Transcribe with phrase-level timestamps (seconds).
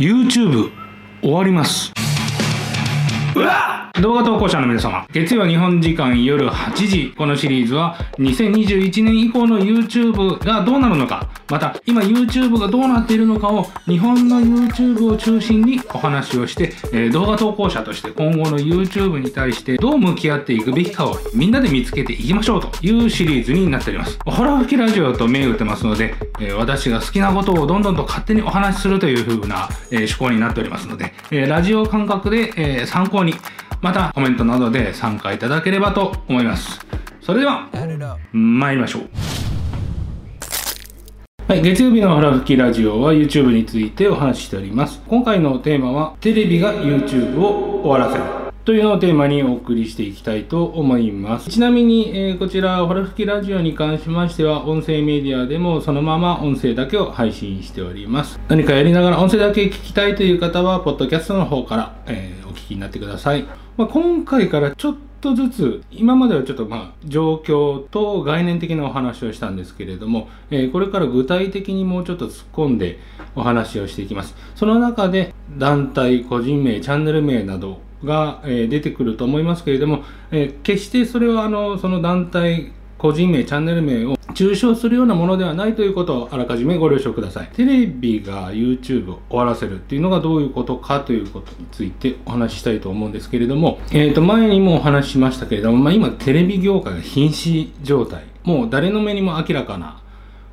[0.00, 0.72] YouTube
[1.20, 1.92] 終わります。
[4.00, 7.12] 動画投稿者の皆様月曜日本時間夜8時。
[7.18, 11.28] このシリーズは2021年以降の YouTube がどうなるのか。
[11.50, 24.18] また今 YouTube がどうなっているのかを日本の YouTube を中心にお話をして、えー、動画投稿者として今後の YouTube に対してどう向き合っていくべきかをみんなで見つけていきましょうというシリーズになっております。
[24.24, 33.34] ホラ吹きラジオと銘打ってますので、えー、私が好きなことをどんどんと勝手にお話しするという風な、えー、思考になっておりますので、えラジオ感覚で、え参考に
[33.80, 36.80] またコメントなどで参加いただければと思います。
[37.20, 37.68] それでは
[38.32, 39.59] 参りましょう
[41.50, 51.50] はい、月曜日の原吹きラジオは YouTube についてお話ししております今回のテーマはテレビが YouTube を終わらせるというのをテーマにお送りしていきたいと思います。
[51.50, 58.38] ちなみに、えー、こちら、ホラ吹きラジオに関しましては、音声メディアでもそのまま音声だけを配信しております。
[58.46, 63.44] 何かやりながら音声だけ聞きたいという方は、ポッドキャストの方から、えー、お聞きになってください。
[63.76, 72.98] まあ、今回からちょっとずつ今まではちょっとまあ状況と概念的なお話をしたんですけれども、えー、これから具体的にもうちょっと突っ込んで
[73.34, 74.34] お話をしていきます。
[74.54, 87.50] その中で団体個人名チャンネル名などが、え、出てくると思いますけれども、えー、決してそれはあのその団体個人名チャンネル名を中傷するようなものではないということをあらかじめご了承ください。
[87.54, 98.24] テレビが YouTube を終わらせるっていうのがどういうことかということについてお話ししたいと思うんですけれども、えっ、ー、と、前にもお話ししましたけれども、まあ、今テレビ業界が瀕死状態。
[98.44, 100.02] もう誰の目にも明らかな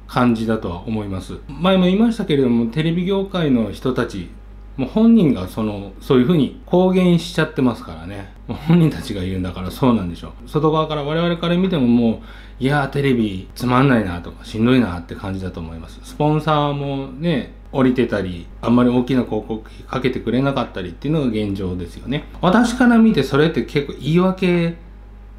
[0.08, 1.40] 感じだとは思います。
[1.50, 4.30] 前も言いましたけれども、テレビ業界の人たち、
[4.78, 8.32] もう本人がその、そういうふうに公言しちゃってますからね。
[8.48, 10.50] 本人たちが言うんだからそうなんでしょう。
[10.50, 12.22] 外側から我々から見てもも
[12.60, 16.00] う、いやーテレビつまんないなとかしんどいなって感じだと思います。
[16.04, 22.26] スポンサーもね、降りてたり、あんまり大きな広告費かけてくれなかったりっていうのが現状ですよね。
[22.42, 24.78] 私から見てそれって結構言い訳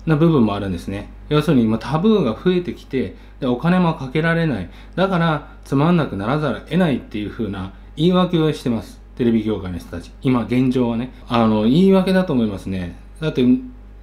[0.05, 1.11] な部分もあるんですね。
[1.29, 4.71] 要するに今タブーが増えてきて、でお金もかけられない。
[4.97, 8.98] だからつまんなくならざるを得ないっていう風な言い訳をしてます。
[9.19, 10.13] テレビ業界の人たち。
[10.23, 11.13] 今、現状はね。
[11.27, 12.97] あの、言い訳だと思いますね。
[13.21, 13.45] だって、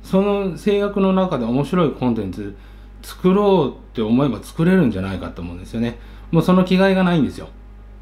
[0.04, 2.58] その制約の中で面白いコンテンツ
[3.02, 5.98] 作ろうって思えば作れるんじゃないかと思うんですよね。
[6.32, 7.48] もうその気概がないんですよ。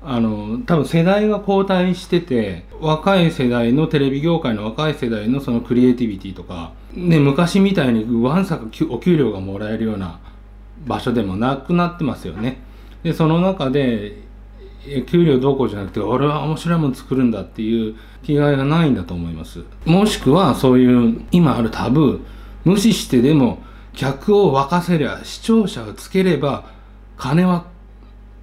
[0.03, 10.19] あの、多分世代が交代してて、若い世代のテレビ業界の若い世代のそのクリエイティビティとか、ね、昔みたいにわんさかお給料がもらえるような
[10.87, 12.57] 場所でもなくなってますよね。
[13.03, 14.23] で、その中で、
[15.07, 19.63] 給料どうこうじゃなくて俺は面白いもの作るんだっていう気概がないんだと思います。
[19.85, 22.19] もしくはそういう今あるタブー
[22.65, 23.59] 無視してでも
[23.93, 26.65] 客を沸かせりゃ視聴者をつければ
[27.17, 27.65] 金は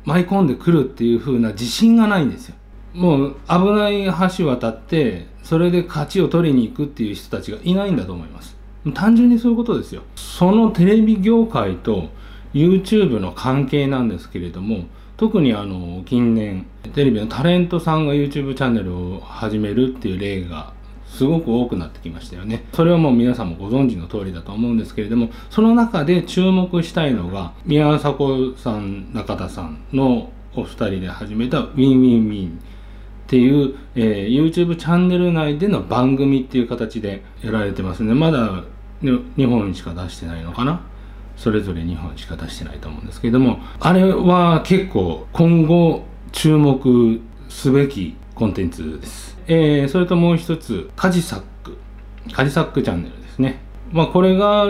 [0.04, 2.54] 舞い込んでくるっていう風な自信がないんですよ。
[2.94, 4.04] もう危ない
[4.36, 8.56] 橋渡ってそれで勝ちを取りに行くっていう人たちがいないんだと思います。
[8.94, 10.02] 単純にそういうことですよ。
[10.16, 12.08] そのテレビ業界と
[12.54, 14.84] YouTube の関係なんですけれども
[15.20, 20.72] 特にあの近年テレビのタレントさんが YouTube チャンネルを始めるっていう例が
[21.04, 22.64] すごく多くなってきましたよね。
[22.72, 32.52] それはもう皆さんもご存知の通りだと思うんですけれどもその中で注目したいのが宮迫さん中田さんのお二人で始めた Win Win Wiiin っ
[33.26, 38.14] ていう、えー、YouTube チャンネル内での番組っていう形でやられてますね。
[38.14, 38.64] まだ
[39.02, 40.80] 日本にしか出してないのかな。
[41.40, 51.78] それぞれ2本しか出してないと思うんですけれどもあれは結構今後注目すべきコンテンツです、えー、それともう一つカジサック。
[52.32, 53.58] カジサックチャンネルですね。
[53.90, 54.66] まあこれが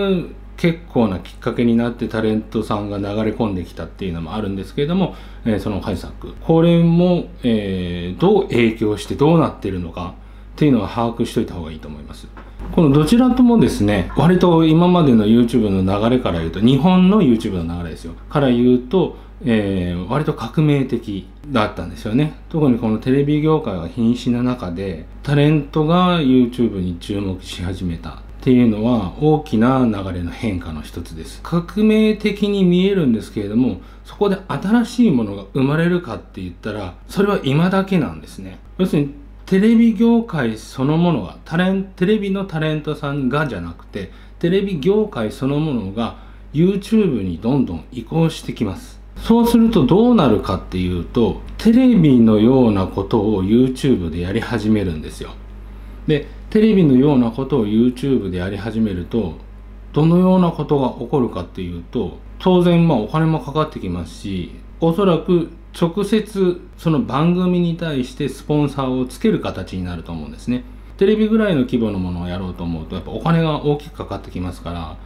[0.56, 6.34] 結構なきっかけになってタレントさんが流れ込んできたっていうのもあるんですけれども、えー、そのカジサック。
[6.41, 10.14] これも、えー、どう影響してどうなってるのか
[10.54, 12.28] っていうのは把握しといた方がいいと思います。
[12.72, 18.15] このどちらともですね割と今までの YouTube の流れから言うと日本の YouTube の流れですよ。
[18.28, 22.34] から言うと、えー、割と革命的だったんですよね。
[22.49, 31.40] 特にこのテレビ業界が瀕死な中でタレントが YouTube に注目し始めたっていうのは大きな流れの変化の一つです。
[31.43, 38.58] 革命的に見えるんですけれどもそこで新しいものが生まれるかって言ったらそれは今だけなんですね。
[38.79, 39.14] 要するに
[39.50, 46.19] テレビ業界そのものがタレンテレビのタレントさんがじゃなくてテレビ業界そのものが
[46.52, 49.00] YouTube にどんどん移行してきます。
[49.17, 55.31] そうするとどうなるかっていうとテレビのようなことを YouTube でやり始めるんですよ。
[56.06, 59.35] でテレビのようなことを YouTube でやり始めると
[59.93, 70.64] どのようなことが起こるかっていうと当然まあお金もかかってきますしおそらく直接その番組に対してスポンサーをつける形になると思うんですね。
[70.96, 74.96] テレビぐらいの規模のものをやろうと思うとやっぱお金が大きくかかってきますから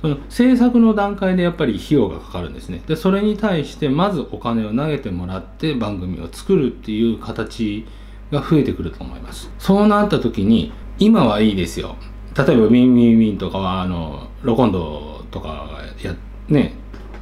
[0.00, 2.82] その制作の段階でやっぱり費用がかかるんですね。
[2.86, 7.86] でそれに対してまずお金を投げてもらって番組を作るっていう形
[8.30, 9.50] が増えてくると思います。
[9.58, 11.96] そうなった時に今はいいですよ。
[12.36, 15.68] 例えば Win Win Wiiin とかはあのロコンドとか
[16.02, 16.74] やってね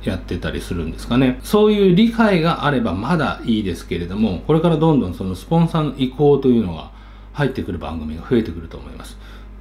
[0.02, 1.40] やってたりするんですかね。
[1.42, 6.90] そういう理解があればまだいいですけれどもこれからどんどんそのスポンサーの意向というのが
[7.32, 9.16] 入ってくる番組が増えてくると思います。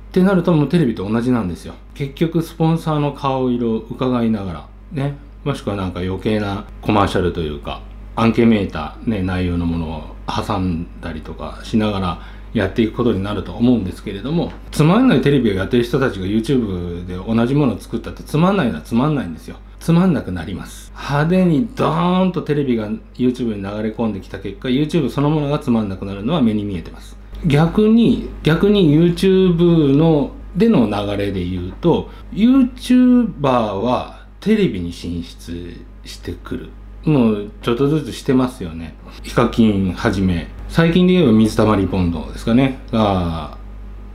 [0.09, 1.73] ってなるともうテレビと同じなんですよ。
[1.95, 7.81] 結局スポンサーの顔色を伺いながらねもしくはなんか余計なコマーシャルというか
[8.15, 12.21] アンケメーター、ね、内容のものを挟んだりとかしながら
[12.53, 19.57] やっていくことになると思うんですけれどもつまんないテレビをやってる人たちが YouTube で同じものを作ったってつまんないのはつまんないんですよ。
[19.79, 20.93] つまんなくなります。
[20.95, 27.17] 派手にドーンとテレビが YouTube に流れ込んできた結果 YouTube そのものがつまんなくなるのは目に見えてます。
[27.45, 36.69] 逆に逆に YouTube のでの流れで言うと YouTuber はテレビに進出してくる。
[37.03, 38.95] もうちょっとずつしてますよね。
[39.23, 42.79] ヒカキンはじめ最近で言えば水溜りボンドですかね。
[42.91, 43.59] が、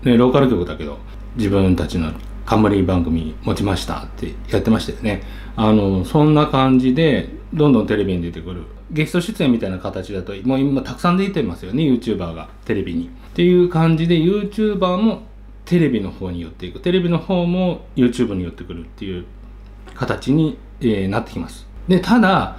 [0.02, 0.98] ね、ローカル局だけど
[1.36, 2.10] 自分たちの
[2.46, 5.22] 冠番組持ちましたってやってましたよね。
[5.54, 8.64] あのそんな感じでどんどんテレビに出てくる。
[8.90, 13.06] ゲスト出演みたいな形だともう今たくさん出てますよね YouTuber がテレビに。
[13.06, 15.22] っていう感じで YouTuber も
[15.64, 16.80] テレビの方に寄っていく。
[16.80, 19.26] テレビの方も YouTube に寄ってくるっていう
[19.94, 21.68] 形に、えー、なってきます。
[21.86, 22.56] でただ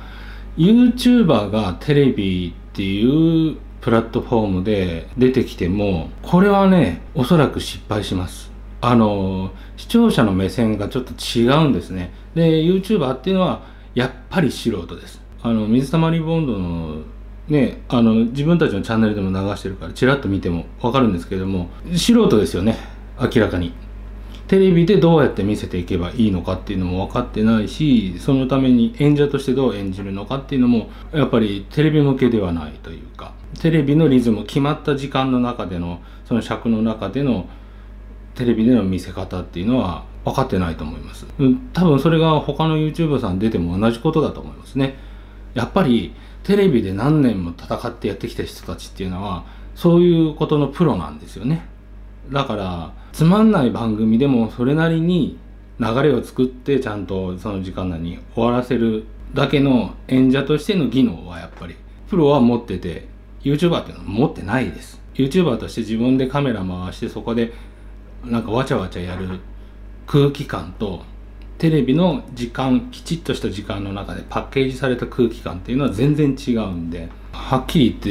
[0.55, 8.51] YouTuber がテレビっていうプラットフォームで出てきてもこれはねおそらく失敗します。
[8.81, 12.13] あの視聴者の目線がちょっと違うんですね。
[12.35, 15.21] で YouTuber っていうのはやっぱり素人です。
[15.41, 16.97] あの水溜りボンドの
[17.47, 22.77] ねあの自分たちのチャンネルでも流してるからちらっと見ても分かるんですけれども素人ですよね。
[23.19, 23.73] 明らかに。
[24.49, 37.47] テレビでどうやって見せていけばいいのかっていうのも分かってないしそのために演者としてどう演じるのかっていうのもやっぱりテレビ向けではないというかテレビのリズム決まった時間の中でのその尺の中での
[38.33, 41.27] テレビでの見せ方っていうのは分かってないと思います。
[41.73, 44.95] 多分それが他の YouTuber さん出ても同じことだと思いますね。
[45.53, 49.43] やっぱりテレビで何年も戦ってやってきた人たちっていうのは
[49.75, 51.67] そういうことのプロなんですよね。
[52.31, 55.37] だからつまんない番組でもそれなりに
[55.79, 61.75] 流れを作ってちゃんとその時間内に終わらせるだけの演者としての技能はやっぱり
[62.09, 63.07] プロは持ってて
[63.41, 64.99] YouTuber っていうのは持ってないです。
[65.13, 67.53] YouTuber として自分でカメラ回してそこで
[68.25, 69.39] なんかわちゃわちゃやる
[70.07, 71.03] 空気感と
[71.57, 78.09] テレビの時間きちっとした時間の中でパッケージされた空気感っていうのは全然違うんではっきり言って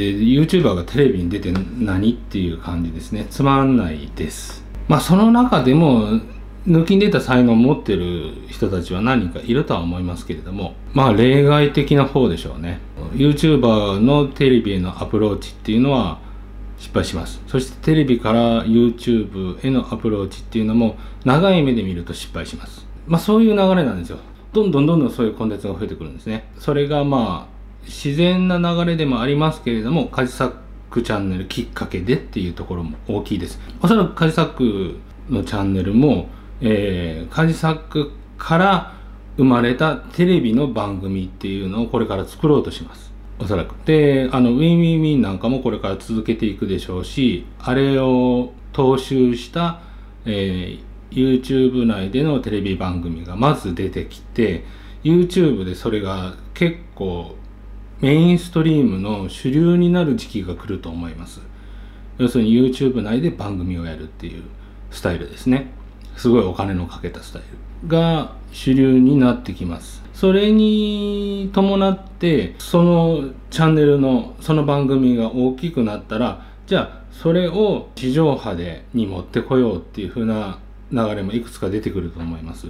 [0.59, 3.27] YouTuber がテレビに出て何っていう感じですね。
[3.31, 4.68] つまんないです。
[4.89, 6.21] まあその中でも
[6.67, 12.81] 抜きに出た才能を持ってる人たちは何人かいるとは思いますけれどもまあ例外的な方でしょうね。
[13.15, 16.19] YouTuber のテレビへのアプローチっていうのは
[16.79, 17.41] 失敗します。
[17.47, 22.87] そしてテレビから YouTube へのアプローチっていうのも長い目で見ると失敗します。
[23.07, 24.19] まあそういう流れなんですよ。
[24.53, 26.51] どんどんどんどんそういうコンテンツが増えてくるんですね。
[26.59, 30.53] それがまあ自然な流れでもありますけれどもカジサッ
[30.91, 34.97] クチャンネルきっかけでっていうところも大きいですおそらくカジサック
[35.29, 36.29] のチャンネルも、
[36.61, 38.95] えー、カジサックから
[39.37, 43.09] 生まれたテレビの番組っていうのをこれから作ろうとします
[43.41, 43.75] おそらく。
[43.85, 49.81] で、あの、 Win Win Wiiin なんかもこれから続けていくでしょうし、あれを踏襲した、
[50.25, 54.65] えー、YouTube 内でのテレビ番組がまず出てきて、
[55.05, 57.37] YouTube でそれが結構
[58.01, 61.41] メインストリームの主流になる時期が来ると思います。
[62.19, 64.45] 要するに YouTube 内で番組をやるっていう
[64.91, 65.73] スタイルですね。
[66.17, 67.43] すごいお金のかけたスタイ
[67.83, 70.03] ルが主流になってきます。
[70.15, 80.59] それに伴ってそのチャンネルのその番組が大きくなったらじゃあそれを地上波でに持ってこようっていう風な
[80.93, 82.69] 流れもいくつか出てくると思います。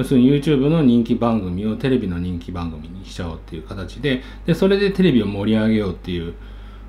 [0.00, 6.32] 要するに YouTube の人気番組をテレビの人気番組にしちゃおうっていう形ででそれでテレビを盛り上げようっていう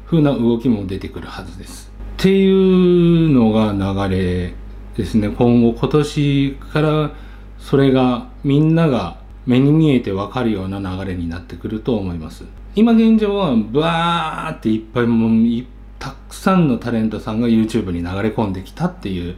[0.05, 1.91] 風な動きも出てくるはずです。
[2.13, 3.73] っていうのが
[4.07, 4.53] 流れ
[4.95, 5.29] ですね。
[5.29, 7.11] 今後今年から
[7.59, 12.45] それがみんなが目に見えてわかるような流れになってくると思います。
[12.75, 15.65] 今現状はブワーっていっぱいもう
[15.99, 19.35] たくさんのタレントさんが YouTube に流れ込んできたっていう、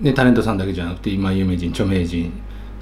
[0.00, 2.32] ね、タレントさんだけじゃなくて今有名人著名人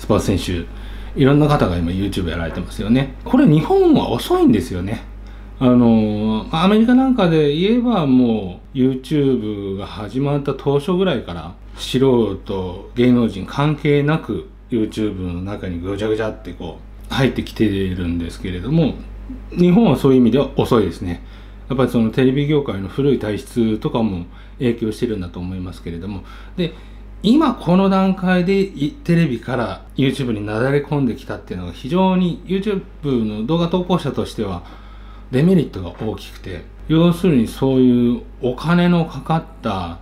[0.01, 3.15] スポーツ選手いろんな方が今 YouTube やられてますよね。
[3.23, 5.05] これ日本は遅いんですよね。
[5.59, 16.79] あのアメリカなんかで言えばもう YouTube が始まった当初ぐらいから素人芸能人関係なく YouTube の中にぐちゃぐちゃってこ
[17.11, 18.95] う入ってきてるんですけれども
[19.51, 21.23] 日本はそういう意味では遅いですね。
[21.69, 24.25] やっぱりそのテレビ業界の古い体質とかも
[24.59, 26.25] 影響してるんだと思いますけれども。
[26.57, 26.73] で
[27.23, 28.67] 今この段階で
[29.05, 34.63] テレビから YouTube になだれ込んできたっていうのが非常に YouTube の動画投稿者としては
[35.31, 39.99] デメリットが大きくて要するにそういうお金のかかった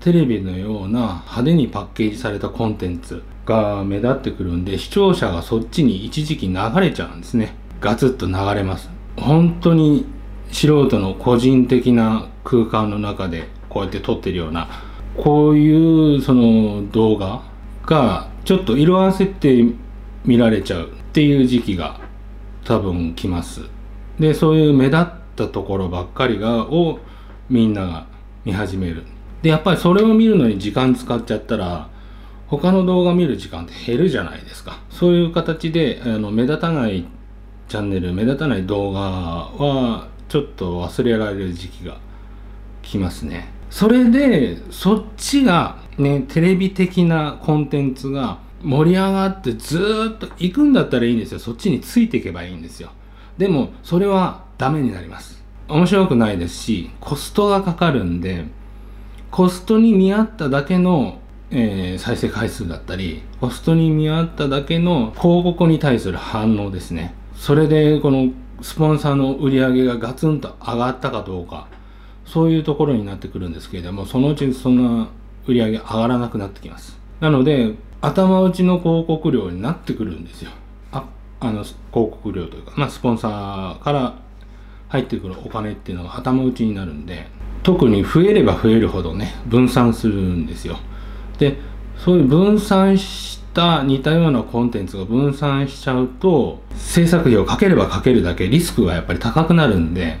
[0.00, 7.54] テレビのような派手にパッケージされたコンテンツが目立ってくるんで視聴者がそっちに一時期流れちゃうんですね。
[7.80, 8.90] ガツッと流れます。
[9.16, 10.06] 本当に
[10.52, 14.68] 素人の個人的な空間の中でこうやって撮ってるような
[15.22, 17.42] こういうその動画
[17.86, 19.64] がちょっと色あせて
[20.24, 22.00] 見られちゃうっていう時期が
[22.64, 23.62] 多分来ます。
[24.18, 26.98] でそういう目立ったところばっかりがを
[27.48, 28.06] みんなが
[28.44, 29.04] 見始める。
[29.42, 31.88] でやっぱりそれを見るのに時間使っちゃったら
[32.46, 34.80] 他の動画見る時間って減るじゃないですか。
[34.90, 37.06] そういう形であの目立たない
[37.68, 41.98] チャンネル目立たない動画はちょっと忘れられる時期が
[42.82, 43.59] 来ますね。
[43.70, 51.38] それでそっちがねテレビ的なコンテンツが盛り上がってずっと行くんだったらいいんですよ。
[51.38, 52.90] そっちについていけばいいんですよ。
[53.38, 55.42] でもそれはダメになります。
[55.68, 58.44] 面白くないですしコストがかかるんで
[59.30, 61.20] コストに見合っただけの
[61.52, 67.14] えー、再生回数だったりコストに見合っただけの広告に対する反応ですね。
[67.34, 68.28] それでこの
[68.62, 71.66] スポンサーの売り上げがガツンと上がったかどうか。
[72.32, 75.08] そういうところになってくるんですけれどもそのうちそんな
[75.48, 76.96] 売り上げ上がらなくなってきます。
[77.18, 80.50] なので頭打ちの広告料になってくるんですよ。
[80.92, 81.04] あ
[81.40, 84.14] あの広告料というか、まあ、スポンサーから
[84.88, 87.26] 入ってくるお金っていうのが頭打ちになるんで
[87.62, 90.78] 特に増えれば増えるほどね分散するんですよ。
[91.38, 91.56] で
[91.96, 100.18] そういう分散した似たようなコンテンツが分散しちゃうと制作費をかければかけるだけリスクがやっぱり高くなるんで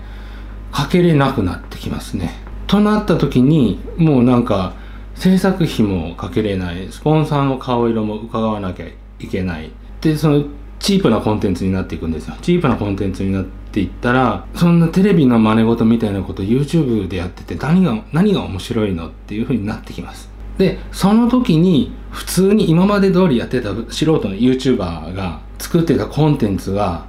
[0.72, 2.34] かけれなくなってきますね。
[2.66, 4.74] となった時にもうなんか
[5.14, 6.88] 制作費もかけれない。
[6.90, 8.86] スポンサーの顔色も伺わなきゃ
[9.18, 9.70] いけない。
[10.00, 10.44] でその
[10.78, 12.36] チープなコンテンツになっていくんですよ。
[12.40, 20.30] チープなコンテンツになっていったらそんなテレビの真似事みたいなこと YouTube でやってて何が何が面白いのっていう風になってきます。
[20.56, 27.06] でその時に普通に今まで通りやってた素人の YouTuber が作ってたコンテンツが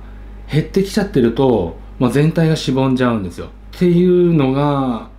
[0.51, 3.46] 減ってきちゃってると、まあ、全体がしぼんじゃうんですよ。
[3.46, 5.10] っていうのが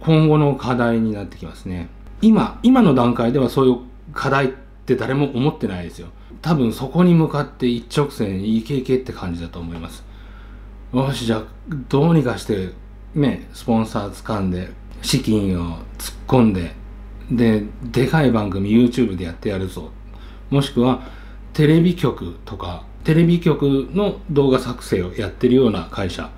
[0.00, 1.88] 今後の課題になってきますね。
[2.20, 3.78] 今今の段階ではそういう
[4.12, 4.52] 課題っ
[4.84, 6.08] て誰も思ってないですよ。
[6.42, 10.04] 多分そこに向かって一直線いけいけって感じだと思います。
[10.92, 11.44] よしじゃあ
[11.88, 12.68] どうにかして
[13.14, 14.68] ねスポンサー掴んで
[15.00, 16.74] 資金を突っ込んで
[17.30, 19.90] ででかい番組 YouTube でやってやるぞ。
[20.50, 21.00] もしくは
[21.54, 26.30] テレビ局とかテレビ局の動画作成をやってるような会社。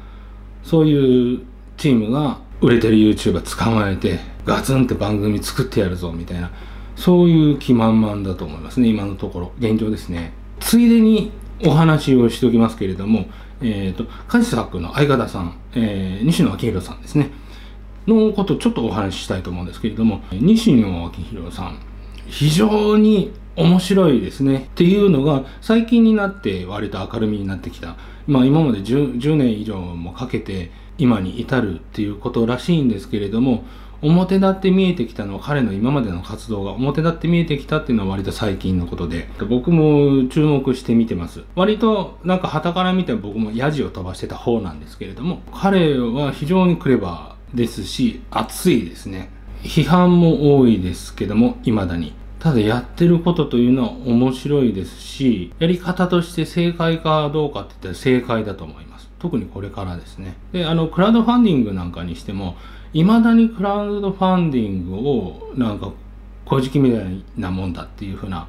[0.62, 1.40] そういう
[1.76, 6.50] チームが売れてる YouTuber 捕まえてガツンって番組作ってやるぞみたいな。
[6.95, 9.52] そういう気満々だと思いますね今のところ。
[9.59, 10.33] 現状ですね。
[10.61, 11.33] ついでに
[11.64, 13.26] お話をしておきますけれども
[13.61, 17.31] えっ、ー、とカジサックの相方さん、えー、西野昭弘さんですね。
[18.07, 21.78] のことちょっとお話ししたいと思うんですけれども西野昭弘さん
[22.26, 24.57] 非常に面白いですね。
[24.57, 33.65] っていうのが最近になって割と明るみになってきた、まあ、今まで 10, 10年以上もかけて今に至るっていうことらしいんですけれども
[34.03, 39.29] 表立って見えてきたのは彼の今までの活動が表立って見えてきたっていうのは割と最近のことで。
[39.49, 41.45] 僕も注目して見てます。
[41.55, 49.31] 割となんか旗から見て僕もヤジを飛ばしてた方なんですけれども彼は非常にクレバーですし熱いですね。
[49.63, 52.13] 批判も多いですけども未だに。
[52.43, 59.09] ただやってることというのは面白いですしやり方として正解かどうかって言ったら正解だと思います。
[59.21, 60.35] 特にこれからですね。
[60.51, 62.57] であのクラウドファンディングなんかにしても
[62.95, 65.93] 未だにクラウドファンディングをなんか
[66.45, 68.49] 小じきみたいなもんだっていう風な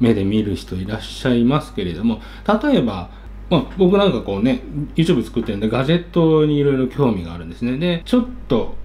[0.00, 2.20] 目で見る人いらっしゃいますけれども
[2.62, 3.10] 例えば
[3.48, 4.62] まあ、僕なんかこうね
[4.94, 7.78] YouTube 作ってるんでガジェットにいろいろ興味があるんですね。
[7.78, 8.76] でちょっと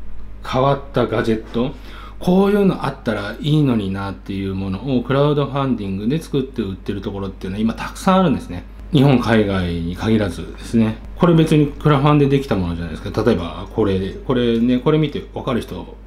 [0.44, 1.72] 変わったガジェット
[2.20, 8.64] こういうのあったらいいのになっていうものをクラウドファンディングで作って売ってるところっていうのは今たくさんあるんですね。
[8.92, 10.98] 日本海外に限らずですね。
[11.18, 15.98] これ別にクラファンでできたものじゃないですか例えばこれでこれねこれ見て分かる人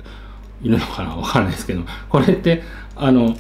[0.63, 1.15] いるのかな？
[1.15, 2.63] 分からないですけどこれって
[2.97, 3.37] あの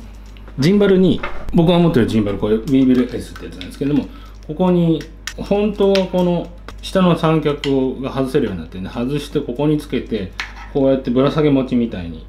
[0.58, 1.20] ジンバルに
[1.54, 4.06] 僕が持ってるジンバルこれ w ービル S ってやつなんですけども
[4.46, 5.02] ここに
[5.37, 6.48] 本当はこの
[6.82, 10.32] 下の三脚が外せるようになってね外してここにつけて
[10.72, 12.26] こうやってぶら下げ持ちみたいに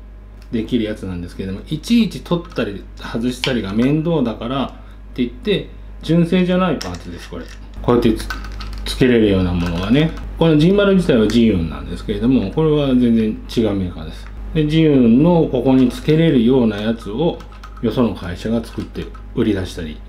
[0.52, 4.70] できるやつなんですけれどもいちいち取ったり外したりが面倒だからっ
[5.14, 5.70] て言って
[6.02, 7.46] 純正じゃないパーツですこれ。
[7.82, 8.16] こうやって
[8.86, 10.12] つけれるようなものがね。
[10.38, 14.28] このジンバル自体はジユンなんですけれどもこれは全然違うメーカーです。
[14.54, 17.40] でジユンのここにつけれるようなやつを
[17.82, 20.00] よその会社が作って売り出したり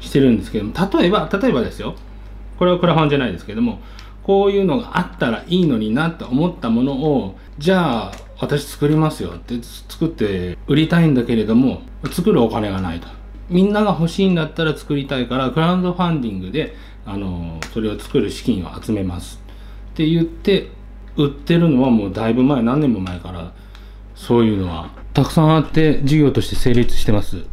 [0.00, 1.96] してるんですけども例えば例えばですよ。
[2.58, 3.80] これはクラファンじゃないですけども
[4.22, 13.08] こういうのがあったらいいのになって思ったものをじゃあ私作りますよって作って売りたいんだけれども作るお金がないと。
[13.48, 16.74] みんなが欲しいんだったら作りたいからクラウドファンディングで
[17.04, 19.40] あのそれを作る資金を集めます
[19.92, 20.68] って言って
[21.16, 23.52] 売ってるのはもうだいぶ前何年も前から
[24.14, 27.44] そういうのはたくさんあって事業として成立してます。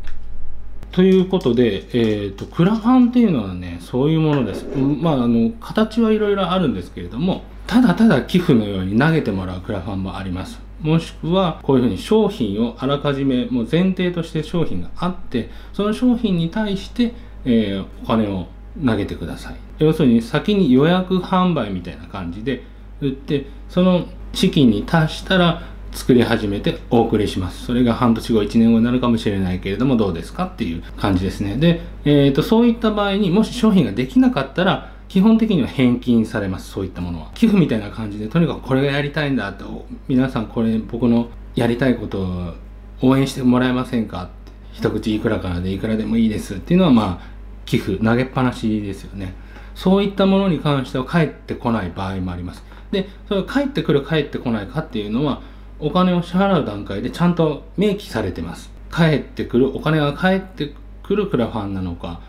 [0.92, 4.66] ということで、えーと、クラファンっていうのはねそういうものです。
[4.76, 10.60] まああの形はいろいろあるんですけれどもただただ寄付のように投げてもらうクラファンもあります。
[10.84, 17.14] もしくはこういうふうに商品をあらかじめもう前提として商品があってその商品に対して、
[17.46, 18.48] えー、お金を
[18.86, 19.56] 投げてください。
[19.80, 22.64] 要するに先に予約販売みたいな感じで
[23.02, 27.66] 売ってその資金に達したら作り始めてお送りします。
[27.66, 31.58] それが半年後1年後になるかもしれないけれどもどうですかっていう感じですね。
[31.58, 37.30] で、えーと、そういった場合にもし商品ができなかったら基本的には返金されますそういったものは。
[37.36, 39.64] 寄付みたいな感じでとにかくこれがやりたいんだって
[40.08, 42.54] 皆さんこれ僕のやりたいことを
[43.00, 44.24] 応援してもらえませんか？
[44.24, 44.34] って
[44.72, 47.28] 一口いくらからでいくらでもいいですっていうのはまあ
[47.68, 49.36] 寄付投げっぱなしですよね。
[49.76, 52.64] そういったものに関しては返ってこない場合もあります。
[52.90, 55.44] でそれ返ってくる返ってこないかっていうのは
[55.80, 58.72] お金を支払う段階でちゃんと明記されてます。
[58.90, 62.20] 返ってくるお金が返ってくるクラファンなのか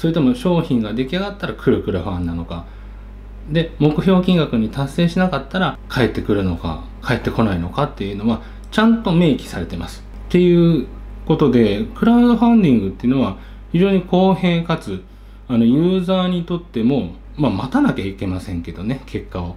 [0.00, 2.64] それとも商品が出来上がったら来るクラファンなのか。
[3.50, 8.40] で目標金額に達成しなかったら返ってくるのか返ってこないのかっていうのは
[8.70, 10.02] ちゃんと明記されてます。
[10.28, 10.86] っていう
[11.26, 13.36] ことでクラウドファンディングっていうのは
[13.72, 15.02] 非常に公平かつ
[15.48, 19.56] あのユーザーにとっても、まあ、待たなきゃいけませんけどね結果を。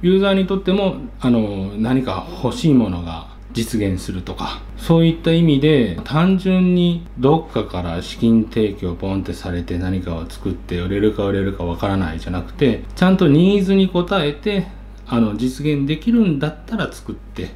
[0.00, 14.66] ユーザーにとってもあの何か欲しいものが実現するとかそういった意味で単純にどっかから資金提供ポンってされて何かを作って売れるか売れるかわからないじゃなくてちゃんとニーズに応えて
[15.06, 17.50] あの実現できるんだったら作って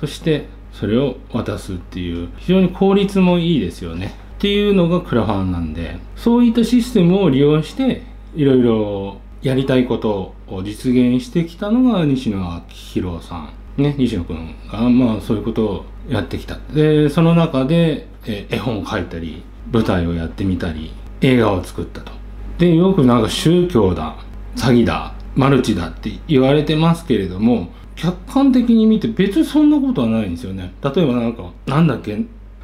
[0.00, 4.14] そしてそれを渡すっていう非常に効率もいいですよね。
[4.36, 8.02] っていうのがクラファンなんでそういったシステムを利用して
[8.34, 13.65] いろいろやりたいことを実現してきたのが西野昭弘さん。
[13.76, 16.58] ね西野君がまあそういうことをやってきた。
[16.74, 22.12] でその中で、え絵本を書いたり舞台をやってみたり映画を作ったと。
[22.58, 24.16] でよくなんか宗教だ
[24.56, 30.72] 詐欺だマルチだって言われてますけれども客観的に見て別にそんなことはないんですよね。
[30.82, 32.18] 例えばなんかなんだっけ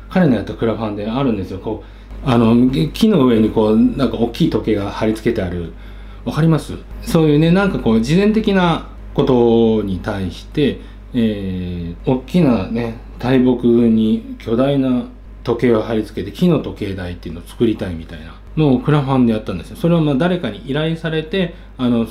[0.09, 1.59] 彼のやったクラファンであるんですよ。
[1.59, 1.83] こ
[2.25, 5.73] うあの木の上にこうなんか大きい時計が貼り付けてある。
[6.25, 6.75] わかります？
[7.03, 10.81] そういうねなんかこう事前的なことに対して、
[11.15, 15.07] えー、大きなね大木に巨大な
[15.45, 19.77] 時計を貼り付けて木の時計台っていうのを作りたいみたいなのをクラファンでやったんですよ。
[19.77, 22.07] それはまあ誰かに依頼されてあの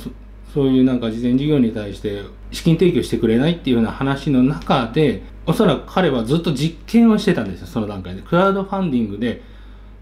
[0.54, 8.22] そういうなんか事前事業に対して資金提供してくれないっていうような話の中でおそらく彼はずっと実験をしてたんですよその段階で。
[8.22, 9.42] クラウドファンディングで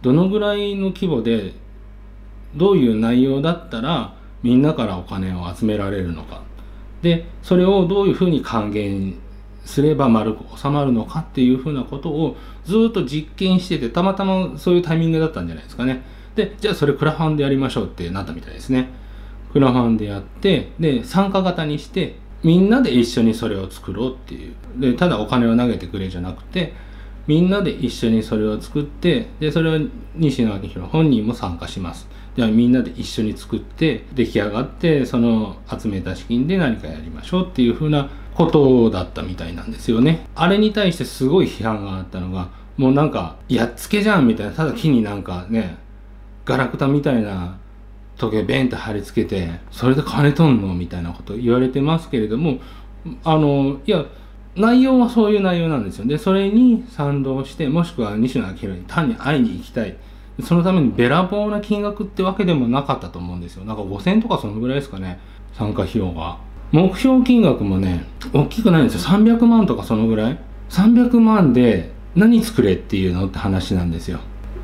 [0.03, 1.53] どのぐらいの規模で
[2.57, 6.43] どういう内容だったらみんなからお金を集められるのか。
[7.03, 9.15] でそれをどういうふうに還元
[9.65, 16.03] すれば丸く収まるのかっていうふうなことをずっと実験しててたまたまそういうタイミングだったんじゃないですかね。
[16.35, 18.89] でじゃあそれクラファンでやりましょうってなったみたいですね
[19.53, 24.55] クラファンでやってで参加型にしてみんなで一緒にそれを作ろうっていう。
[24.79, 26.73] でただお金を投げてくれじゃなくて
[27.27, 29.81] みんなで一緒にそれを作ってでそれを
[30.17, 32.09] 西野昭弘本人も参加します。
[32.41, 40.27] ではみんなで一緒に作って出来上がってその集めた資金で何かやりましょうっていうふうなことだったみたいなんですよね。
[40.35, 42.49] あれに対してすごい批判があったのが
[42.79, 45.77] もうなんかやっつけじゃんみたいなただ木になんかね
[46.47, 47.59] ガラクタみたいな
[48.17, 52.59] 時計ベンって貼り付けてそれで金取んのみたいなこと言われてますけれども
[53.23, 54.07] あのいや
[54.57, 56.07] 内容はそういう内容なんですよ。
[56.07, 59.95] でそれに賛同してもしくは西野昭弘に単に会いに行きたい。
[60.43, 63.65] そのためにべらぼうな金額ってわけでもなかったと思うんですよ。
[63.65, 65.19] なんか5000とかそのぐらいですかね。
[65.55, 66.39] 参加費用が。
[66.73, 69.01] 目標金額もね大きくないんですよ。
[69.01, 70.39] 300万とかそのぐらい。
[70.69, 74.21] 300万で何作れっていうのって話なんですよ。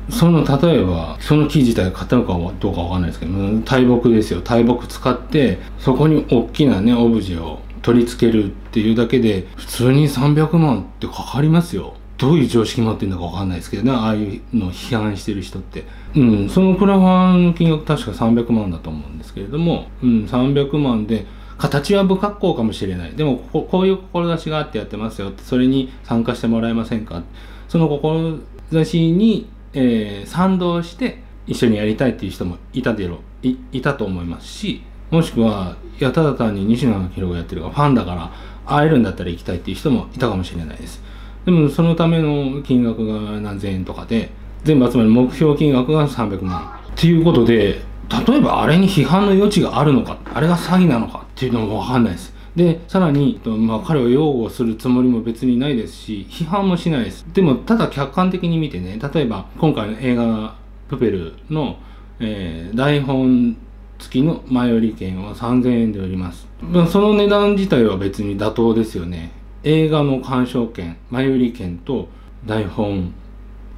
[0.09, 3.33] その例えばその木自体買ったのかどうかわかんないですけど
[3.65, 4.41] 大木ですよ。
[4.41, 11.95] 大木使ってそこに大きなねオブジェを取り付けるっていうだけで普通に300万ってかかりますよ。
[12.17, 15.85] どういう常識持ってるのか分かんないですけどねああいうのを批判してる人って。
[16.15, 21.27] うんそのクラファンの金額確か300万だと思うんですけれどもうん300万で
[21.57, 23.11] 形は不格好かもしれない。
[23.11, 27.23] でもこういう志があってやってますよってそれに参加してもらえませんか。
[27.67, 38.31] その志に、えー、賛同して一緒にやりたいっていう人もいたでろいいたと思いますしもしくはいやただ単に西野明宏がやってるからファンだから
[38.65, 41.01] 会えるんだったら行きたいっていう人もいたかもしれないです。
[41.47, 44.29] でもそのための金額が何千円とかで
[44.65, 46.77] 全部集まる目標金額が300万。
[46.91, 47.81] っていうことで
[48.27, 52.33] 例えばあれに批判の余地があるのかあれが詐欺なのかっていうのも分かんないです。
[52.57, 57.25] でさらに、まあ、彼を擁護するつもりも別にないですし批判もしないです。
[57.31, 60.53] でもただ客観的に見てね例えば今回の映画
[60.89, 61.77] 「プペルの」
[62.19, 63.55] えー、台本
[63.99, 66.45] 付きの前売り券は3000円で売ります、
[66.91, 69.36] その値段自体は別に妥当ですよね。
[69.67, 72.07] 映画の鑑賞券前売り券と
[72.45, 73.13] 台本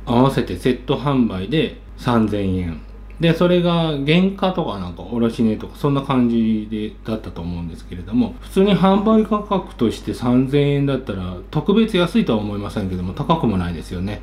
[0.06, 2.82] 合わせてセット販売で3000円。
[3.20, 14.22] でそれが原価とかなんか卸値とかそんな感じでだったと思うんですけれども普通に販売価格として3000円だったら特別安いとは思いませんけども高くもないですよね。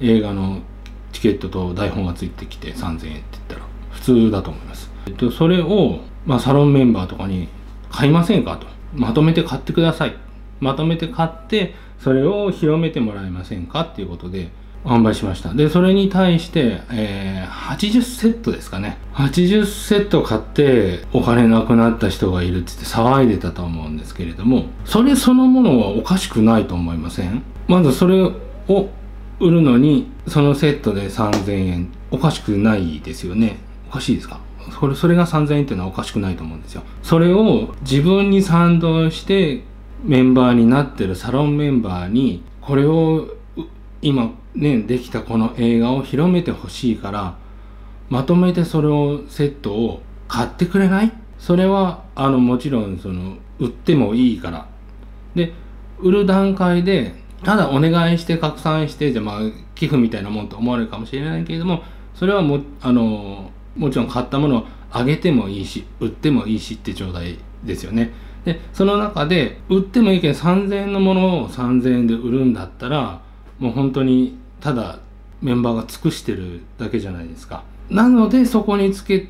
[0.00, 0.60] 映画の
[1.12, 3.62] チケットと台本がついてきて3000円って言ったら。
[3.90, 7.48] 普通だと思います、えっと、それを、まあ、サロンメンバーとかに
[7.90, 8.66] 買いませんかと。
[8.94, 10.16] まとめて買ってください。
[10.62, 14.50] まとめて買ってそれを広めてもらえませんかっていうことで
[14.84, 15.54] 販売しました。
[15.54, 18.96] で、それに対して、えー、80セットですかね。
[19.14, 27.42] 80セット買ってお金なくなった人がいるって言って騒いでたと思うんですけれども、それそのものはおかしくないと思いません？
[27.68, 28.32] まずそれを
[29.38, 31.92] 売るのに、そのセットで3000円。
[32.10, 33.58] おかしくないですよね。
[33.88, 34.40] おかしいですか？
[34.80, 36.82] それそれが3000円っていうのはおかしくないと思うんですよ。
[37.04, 39.62] それを自分に賛同して
[40.02, 43.28] メンバーになってるサロンメンバーにこれを
[44.00, 47.36] 今ねできたこの映画を広めてほしいから
[48.08, 51.12] まとめてそれをセットを買ってくれない？
[51.38, 54.68] それはあのもちろんその売ってもいいから。
[55.34, 55.52] で
[55.98, 59.40] 売る段階でただお願いして拡散してじゃまあ
[59.74, 61.82] 寄付みたいなもんと思われるかもしれないけれども
[62.14, 68.12] それはもあのもちろん買ったものをあげてもいいし売ってもいいしって状態ですよね。
[68.44, 73.20] でその中で売ってもいいけど3000円のものを3000円で売るんだったら
[73.58, 74.98] もう本当にただ
[75.40, 77.64] メンバーが尽くしてるだけじゃないですか。
[77.90, 79.28] なのでそこにつけ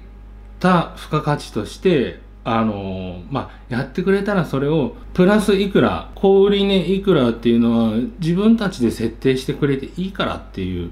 [0.61, 10.91] た付加価値としてあのまあ、やってくれたらそれをプラスいくら小売値いくらっていうのは自分たちで設定してくれていいからっていう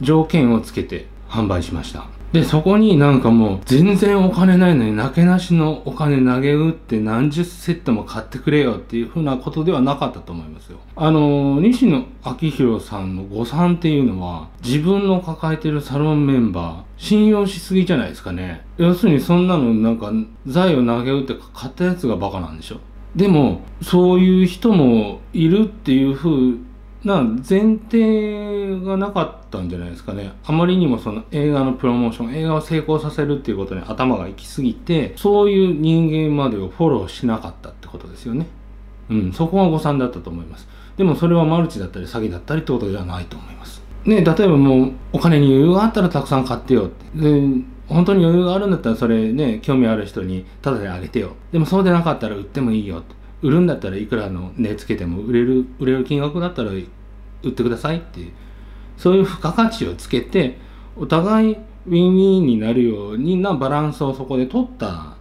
[0.00, 2.06] 条件をつけて販売しました。
[2.32, 10.78] で、そこになんかもう全然お金ないのになけなしのお金投げ打って何十セットも買ってくれよっていうふうなことではなかったと思いますよ。
[10.94, 18.64] あの、西野昭弘さんの誤算っていうのは自分の抱えてるサロンメンバー信用しすぎじゃないですかね。
[18.76, 20.12] 要するにそんなのなんか
[20.46, 22.78] 財を投げ打って買ったやつがバカなんでしょ。
[23.16, 26.58] でもそういう人もいるっていうふう
[27.04, 30.32] な前提がなかったんじゃないですかね。
[30.44, 38.46] あまりにもその映画のプロモーション映画を成功させるっていうことに頭が行き過ぎてそういう人間までをフォローしなかったってことですよね。
[39.08, 40.68] うんそこが誤算だったと思います。
[40.96, 43.82] でもそれはマルチだったり詐欺だったりってことではないと思います。
[44.04, 47.30] ね例えばもうお金に余裕があったらたくさん買ってよって。
[47.30, 51.30] で本当に余裕があるんだったらそれね興味ある人にタダであげてよ。
[51.50, 53.19] でもそうでなかったら売ってもいいよって。
[53.42, 56.80] 売るんだったらいくらの値つけても売れる売れる金額だったら売
[57.48, 58.32] ってくださいっていう
[58.96, 60.58] そういう付加価値をつけて
[60.96, 65.16] お互いウィンウィンになるようになバランスをそこで取った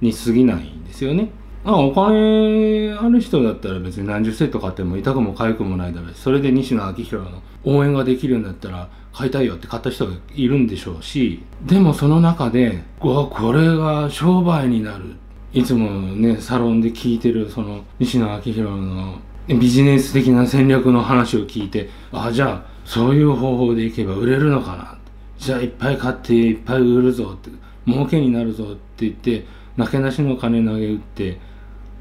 [0.00, 1.30] に過ぎないんですよね。
[1.64, 15.16] あお金ある人だったら別に何十セット買っても痛くも痒くもないだろうしそれで西野昭弘の応援ができるんだったら買いたいよって買った人がいるんでしょうしでもその中でわこれが商売になる
[15.52, 24.98] いつもねサロンで聞いてるその西野昭弘のビジネス的な戦略の話を聞いてあじゃあそういう方法でいけば売れるのかな。
[25.38, 27.50] じゃあいっぱい買っていっぱい売るぞって
[27.86, 31.38] 儲けになるぞって言ってなけなしの金投げ打って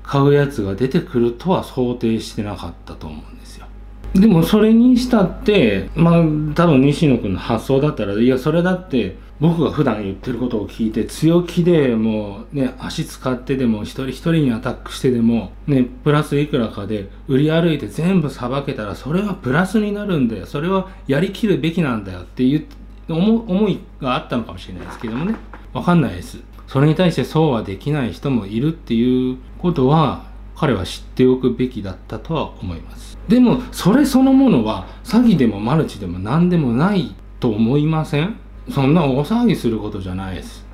[0.04, 3.68] 買うやつが出てくるとは想定してなかったと思うんですよ。
[4.14, 6.14] でもそれにしたってまあ
[6.56, 20.46] 多分西野君の発想だったらいやそれだって僕が普段言ってることを聞いて強気でもうね足使ってでも一人一人にアタックしてでもねプラスいくらかで売り歩いて全部さばけたらそれはプラスになるんだよ。
[20.48, 22.66] それはやりきるべきなんだよっていう
[23.10, 25.36] 思いがあったのかもしれないですけどもね。
[25.74, 26.40] わかんないです。
[26.66, 33.18] それに対してそうはできない人もいるっていうことは彼は知っておくべきだったとは思います。
[33.28, 38.36] でもそれそのものは詐欺でもマルチでも何でもないと思いません？
[38.72, 40.66] そんな大騒ぎすることじゃないです。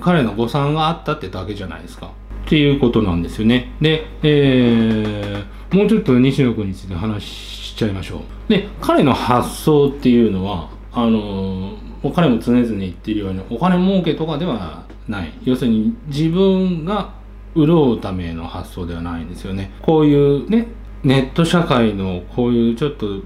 [0.00, 2.10] 彼の誤算があったってだけじゃないですか。
[2.46, 3.72] っていうことなんですよね。
[3.80, 8.18] で、えー、もうちょっと西野君について話しちゃいましょ
[8.48, 8.48] う。
[8.48, 15.32] で、彼の発想っていうのは、あのー、彼も常々言ってるように、お金儲けとかではない。
[15.44, 17.14] 要するに自分が
[17.56, 19.72] 潤うための発想ではないんですよね。
[19.82, 20.68] こういうね、
[21.02, 23.22] ネット社会のこういうちょっと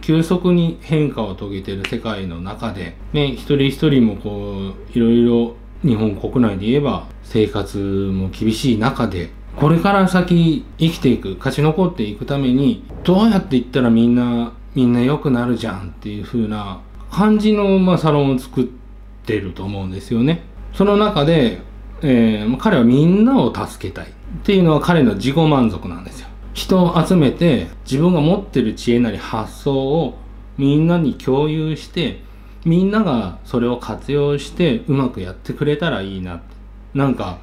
[0.00, 18.64] 急速に変化を遂げている世界の中で、ね、一人一人もこう、いろいろ日本国内で言えば生活も厳しい中で、これから先生きていく、勝ち残っていくために、どうやっていったらみんな、みんな良くなるじゃんっていう風な感じの、まあ、サロンを作っ
[19.26, 20.42] てると思うんですよね。
[20.72, 21.60] その中で、
[22.02, 24.10] えー、彼はみんなを助けたいっ
[24.44, 26.29] ていうのは彼の自己満足なんですよ。
[26.60, 30.18] 人を集めて自分が持ってる知恵なり発想を
[30.58, 32.22] みんなに共有して
[32.66, 36.42] みんながそれを活用してうまくやってくれたらいいな。
[36.92, 37.38] なんか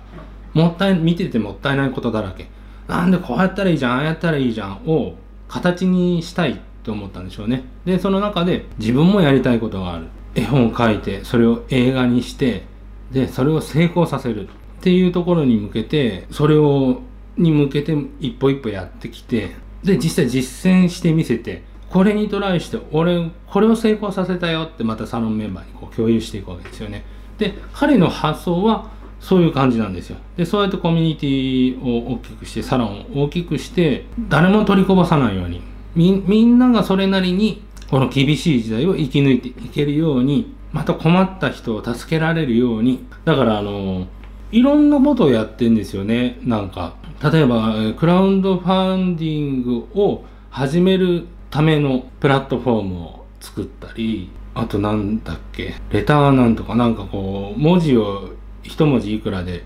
[0.54, 2.48] もったい見ててもったいないことだらけ。
[2.88, 5.16] なんでこうやったらいいじゃんああやったらいいじゃんを
[5.48, 7.64] 形にしたいと思ったんでしょうね。
[7.86, 10.06] でその中で自分もやりたいことがある。
[10.36, 12.66] 絵本を書いてそれを映画にして
[13.12, 14.52] でそれを成功させるっ
[14.82, 17.02] ていうところに向けてそれを
[17.38, 27.06] に向けて一歩一歩やってきてで実際実践してみせてこれにトライして俺これを成功させたよってまたサロンメンバーにこう共有していくわけですよね。
[27.38, 30.18] で彼の発想はそういう感じなんですよ。
[30.36, 35.62] でそうやってコミュニティを大きくしてサロンを大きくして誰も取りこぼさないように。
[35.96, 43.06] みみんながそれなりにこの厳しい時代を生き抜いていけるようにまた困った人を助けられるように。
[43.24, 44.08] だからあの
[44.52, 46.40] いろんなことをやってんですよね。
[46.44, 58.32] なんか例えばクラウドファンディングを始めるためのプラットフォームを作ったりあとなんだっけレターなんとかなんかこう文字を
[58.64, 59.64] 一文字いくらで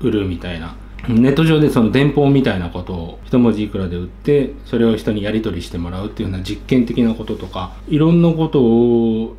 [0.00, 0.76] 売るみたいな
[1.06, 9.36] ネット上でその電報みたいなことを一文字いくらで売ってそれを人にやり取りしてもらうっていうような実験的なこととかいろんなことを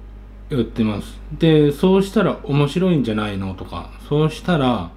[0.49, 1.19] やってます。
[1.37, 4.89] でそうしたら面白いんじゃないのとかそうしたら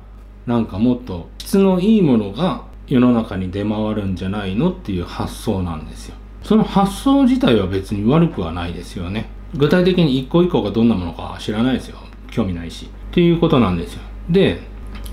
[0.46, 6.16] なんかもっと質のいいものが世の中に出回るんじゃないのっていう発想なんですよ。
[6.42, 9.28] その発想自体は別に悪くはないですよね。
[9.54, 11.98] 具体的に一個一個がどんなものか知らないですよ。
[12.30, 12.86] 興味ないし。
[12.86, 14.00] っていうことなんですよ。
[14.28, 14.60] で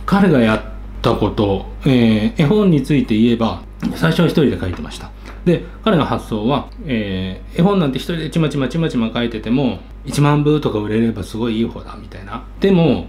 [0.06, 0.62] 彼がやっ
[1.02, 3.62] たこと、えー、絵本について言えば
[3.96, 5.12] 最初は一人で書いてました。
[5.46, 12.44] で彼の発想は、えー、絵本なんて一人でちまちまちまちま書いてても1万部とか売れればすごいいい方だみたいな。
[12.60, 13.08] でも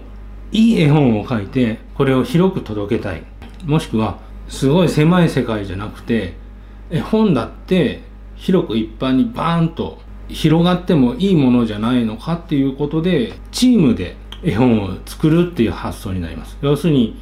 [0.51, 3.23] いい絵本を書いてこれを広く届けたい。
[3.65, 6.33] もしくはすごい狭い世界じゃなくて
[6.89, 8.01] 絵本だって
[8.35, 16.57] 広く一般にバーンと広がってもいいものじゃないのかっていうことでチームで絵本を作るっていう発想になります。
[16.61, 17.19] 要するに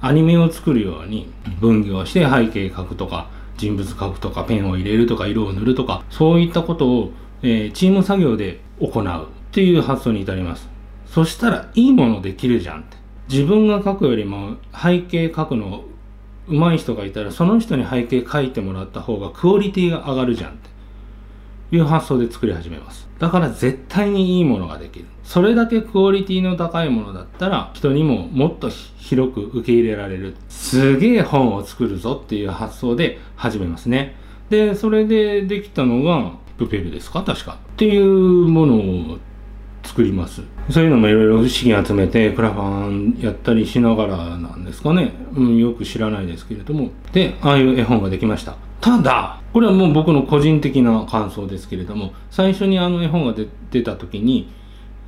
[0.00, 7.12] アニメを作るように分業して背景描くとか人物描くとかペンを入れるとか色を塗るとかそういったことを、
[7.42, 10.68] えー、チーム作業で行うっていう発想に至ります。
[11.10, 12.96] そしたらいいものできるじゃんって。
[13.28, 15.84] 自分が書くよりも背景書くの
[16.48, 20.68] 上手い人がいたらその人に背景書いてもらった方がクオリティが上がるじゃんって。
[21.70, 23.06] いう発想で作り始めます。
[23.18, 25.04] だから絶対にいいものができる。
[25.22, 30.34] それだけクオリティの高いものだったら人にももっと広く受け入れられる。
[30.48, 34.16] すげえ本を作るぞっていう発想で始めますね。
[34.48, 37.22] でそれでできたのがプペルですか？
[37.22, 37.58] 確か。
[37.74, 39.18] っていうものを
[39.82, 40.42] 作ります。
[40.70, 46.90] そういうのもいろいろ資金集めてクラファンやったりしながらなんですかね、うん、よく知らないですけれども。
[47.12, 48.56] でああいう絵本ができました。
[48.80, 53.34] ただこれはもう僕の個人的な感想ですけれども最初にあの絵本が
[53.70, 54.52] 出た時に、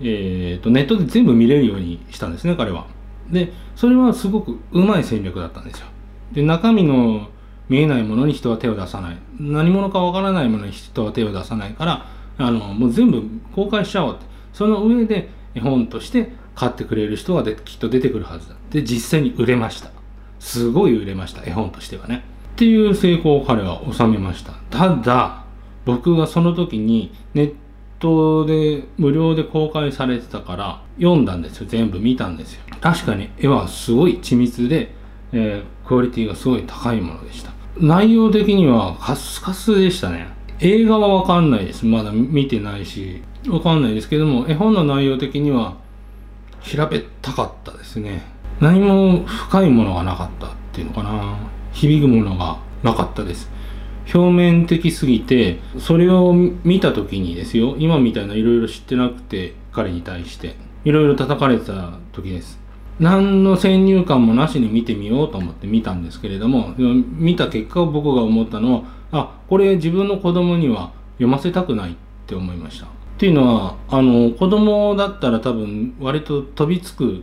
[0.01, 2.87] えーと、ネットで全部見れるようにしたんですね彼は。
[3.31, 5.87] でそれはすごくうまい戦略だったんですよ。
[6.33, 7.29] で中身の
[7.69, 9.19] 見えないものに人は手を出さない。
[9.39, 12.07] 何者かわからないものに人は手を出さないから
[12.39, 13.23] あのもう全部
[13.55, 14.30] 公開しちゃおうって。
[14.53, 19.91] その上で絵本として買ってくれる人がきっと出てくるはずだで実際に売れました。
[20.39, 22.25] すごい売れました絵本としてはね。
[22.53, 24.53] っていう成功を彼は収めました。
[24.71, 25.45] ただ
[25.85, 27.55] 僕がその時にネッ
[27.99, 31.67] トで無料で公開されてたから読んだんですよ。
[31.69, 32.63] 全部見たんですよ。
[32.81, 34.93] 確かに絵はすごい緻密で、
[35.33, 37.53] えー、クオリティがすごい高いものでした。
[37.79, 40.29] 内容的にはカスカスでしたね。
[40.61, 41.87] 映画はわかんないです。
[41.87, 45.77] まだ見てないしわかんないですけども絵本の内容的には
[46.61, 48.23] 平べったかったですね。
[48.61, 51.39] 何も深いものがなかったっていうのかな。
[51.73, 53.51] 響くものがなかったです。
[54.13, 62.59] 表面的すぎてそれを見た時にですよ今みたいないろいろ知ってなくて彼に対していろいろ叩かれてた時です。
[62.99, 71.95] 何の先入観もなしに見てみようと思って見たんですけれども見た結果僕が思ったのはあこれ自分の子供には読ませたくないっ
[72.27, 73.00] て思いました。
[73.21, 77.23] っていうのはあの子供だったら多分割と飛びつく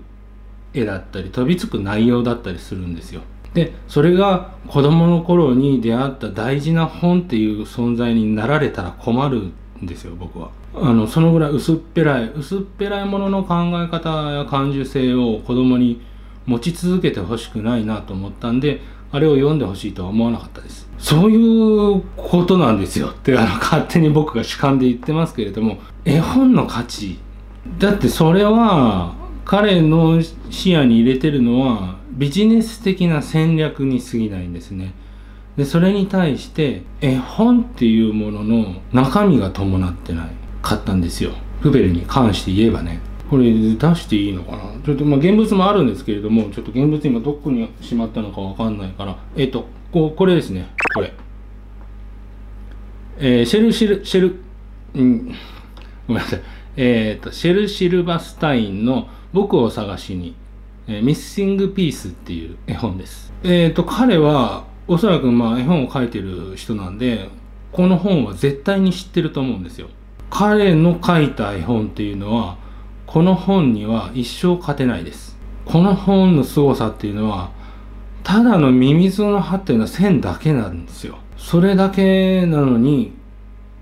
[0.72, 3.22] 絵だったり飛びつく内容だったりするんですよ。
[3.56, 10.52] でそれが子供の頃に出会った大事な本っていう存在になられたら困るんですよ僕は。
[10.76, 16.00] あのそのぐらい薄っぺらい薄っぺらいものの考え方や感受性を子供に
[16.46, 27.20] 持ち続けてほしくないなと思ったんであれを読んでほしいとは思わなかったですそういうことなんですよってあの勝手に僕が主観で言ってますけれども絵本の価値
[27.80, 29.16] だってそれは
[29.46, 34.94] 彼の視野に入れてるのはビジネス的な戦略に過ぎないんですね。
[35.56, 40.30] でそれに対して絵本っていうものの中身が伴ってない
[40.62, 41.32] かったんですよ。
[41.62, 43.00] フベルに関して言えばね。
[43.30, 44.74] これ出していいのかな？
[44.86, 50.68] ちょっとまあ現物もあるんですけれども、ちょっと現物今どこにしまったのかわかんないから、えっ、と、こうこれですね。
[50.94, 51.14] これ。
[53.20, 54.40] えー、シェルシル、シェル、
[54.94, 55.36] うん、
[56.08, 56.42] ごめんなさい。
[56.78, 60.36] えっ、ー、と、シェル・シルバスタインの僕を探しに
[60.90, 63.34] えー、ミッシングピースっていう絵本です。
[63.44, 67.28] えっ、と、彼は、おそらくまあ絵本を書いてる人なんで、
[67.74, 69.90] この本は絶対に知ってると思うんですよ。
[70.30, 72.58] 彼の書いた絵本っていうのは、
[73.08, 75.38] この本には一生勝てないです。
[75.66, 77.52] この本の凄さっていうのは、
[78.24, 81.18] ただのミミズの葉っていうのは線だけなんですよ。
[81.38, 83.14] それだけなのに、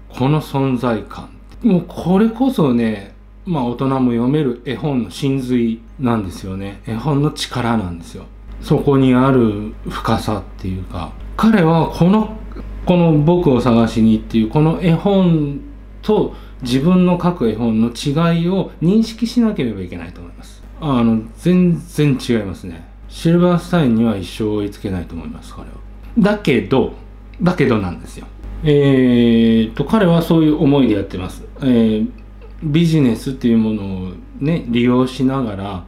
[0.09, 1.29] この存在感。
[1.63, 6.81] もうこれこそね、まあ大人も読める絵本の真髄なんですよね。
[6.85, 8.25] 絵本の力なんですよ。
[8.61, 12.38] そこにある深さっていうか、彼はこの、
[12.85, 15.59] この僕を探しにっていうこの絵本
[16.03, 20.63] と自分の書く絵本の違いを認識しなければいけないと思います。
[20.82, 22.88] あの、全然違いますね。
[23.08, 25.76] シルバースタインには一生追いつけないと思います、彼は。
[26.18, 26.94] だけど、
[27.41, 28.28] だけどなんですよ。
[28.63, 31.44] えー、と、彼はそういう思いでやってます。
[31.62, 32.26] えー
[32.63, 35.86] ビジネスっていうものをね利用しながら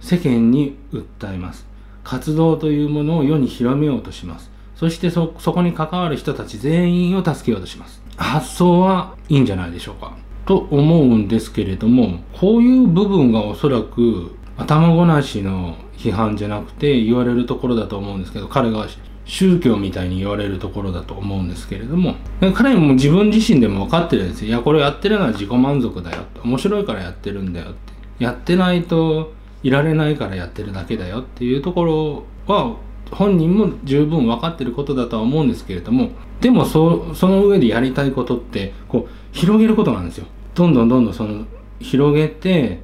[0.00, 1.66] 世間に訴えます
[2.04, 10.16] 活動というものを世に広めようとしますそしてそこに関わる人たち全員を助けようとします発想はいいんじゃないでしょうか。
[10.44, 18.86] と思うんですけれどもこういう部分がおそらく頭ごなしの批判じゃなくて言われるところだと思うんですけど彼が
[19.24, 22.14] 宗教みたいに言われるところだと思うんですけれども
[22.54, 24.48] 彼も自分自身でも分かってるんですよ。
[24.48, 27.96] いやこれやってるのは自己満足だよ面白いからやってるんだよって。
[28.18, 32.76] やってないといられないからやってるだけだよっていうところは
[33.10, 41.46] 本人も十分分かってることだとは思うんですけれどもでもそその上でやりたいことってこう広げることなんですよどんどんどんどんその
[41.80, 42.80] 広げて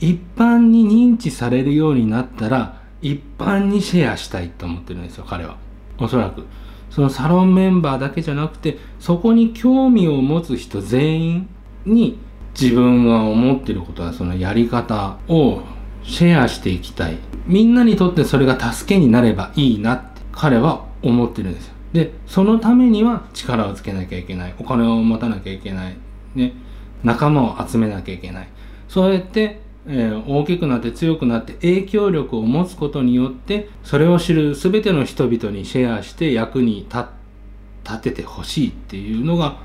[0.00, 5.56] 一般に認知されるようになったら一般にシェアしたいと思ってるんですよ彼は。
[5.98, 6.44] おそらく
[6.90, 11.48] そのサロンメンバーだけじゃなくてそこに興味を持つ人全員
[11.84, 12.18] に
[12.58, 15.62] 自分が思ってることはそのやり方を
[16.08, 17.18] シェアしていきたい。
[17.46, 21.74] みんなにとってそれが助けになればいいなって彼は思ってるんですよ。
[21.92, 24.54] でそのためには力をつけなきゃいけない。
[24.58, 25.96] お金を持たなきゃいけない。
[26.34, 26.52] ね。
[27.04, 28.48] 仲間を集めなきゃいけない。
[28.88, 39.56] そうやってえー、大きくなって強くなって影響力を持つことによってそれを知る全ての人々にシェアして役に立ててほしいっていうのが、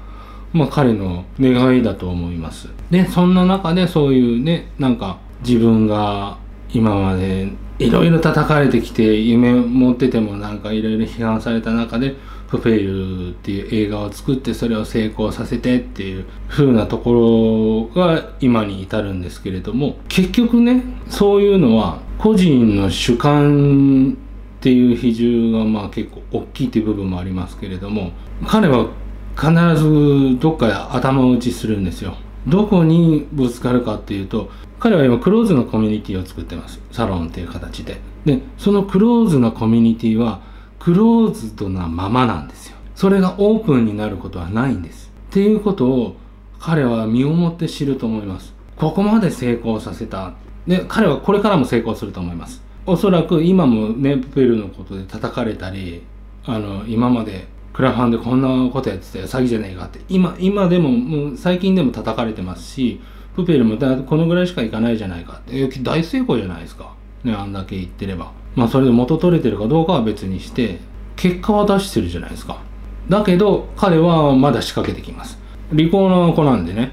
[0.53, 2.69] まあ、彼の願いだと思います。
[2.89, 6.37] でそんな中でそういうねなんか自分が
[6.73, 12.15] 今までいろいろ叩かれてきて夢持っててもなんかいろいろ批判された中で
[12.47, 24.17] フフェイルっていう映画を作ってそれを成功させてっていう風なところが今に至るんですけれども結局ねそういうのは個人の主観
[24.59, 28.11] っていう比重がまあ結構大きいっていう部分もありますけれども
[28.47, 28.87] 彼は
[29.35, 29.51] 必
[29.81, 32.15] ずどっかで頭打ちするんですよ。
[32.47, 34.51] どこにぶつかるかっていうと
[34.83, 36.81] 彼は今クローズのコミュニティを作ってます。
[36.91, 38.01] サロンっていう形で。
[38.25, 40.41] でそのクローズなコミュニティは
[40.77, 42.75] クローズドなままなんですよ。
[42.93, 45.09] それがオープンになることはないんです。
[45.29, 46.17] っていうことを
[46.59, 48.53] 彼は身をもって知ると思います。
[48.75, 50.33] ここまで成功させた。
[50.67, 52.61] で彼はこれからも成功すると思います。
[52.85, 56.03] おそらく今もねプペルのことで叩かれたり
[56.43, 62.99] あの今までクラファンでこんなことやってたよ詐欺じゃねえかって今今でももう最近でも叩かれてますし
[63.35, 65.67] プペルもだこのぐらいしかいかないじゃないかって。
[65.81, 66.93] 大成功じゃないですか。
[67.23, 68.31] ねあんだけ言ってれば。
[68.55, 70.79] まあそれで元取れてるかどうかは別にして
[71.15, 72.61] 結果は出してるじゃないですか。
[73.09, 75.39] だけど彼はまだ仕掛けてきます。
[75.71, 76.91] 利口な子なんでね。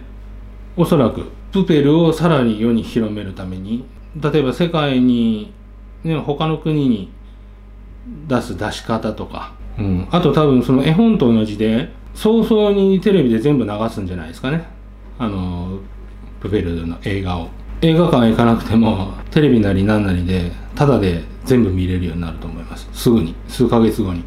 [0.76, 3.84] おそらくプペルをさらに世に広めるために
[4.16, 5.53] 例えば世界に、
[6.05, 7.12] ね、他の国に
[8.28, 14.64] 出す出し方とか、うん、あと多分その絵本と同じで早々にテレビで全部流すんじゃないですかね。
[15.18, 15.80] あの
[16.41, 17.49] プペルの映画を。
[17.82, 22.88] 映画館行かなくてもテレビなり何なりでタダで全部見れるようになると思います。
[22.93, 23.34] すぐに。
[23.49, 24.24] 数ヶ月後に。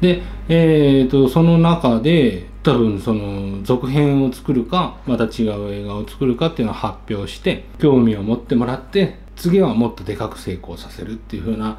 [0.00, 11.78] でえーと、その中で多分その続編を作るかまた違う映画を作るかっていうのを発表して興味を持ってもらって次はもっとでかく成功させるっていう風な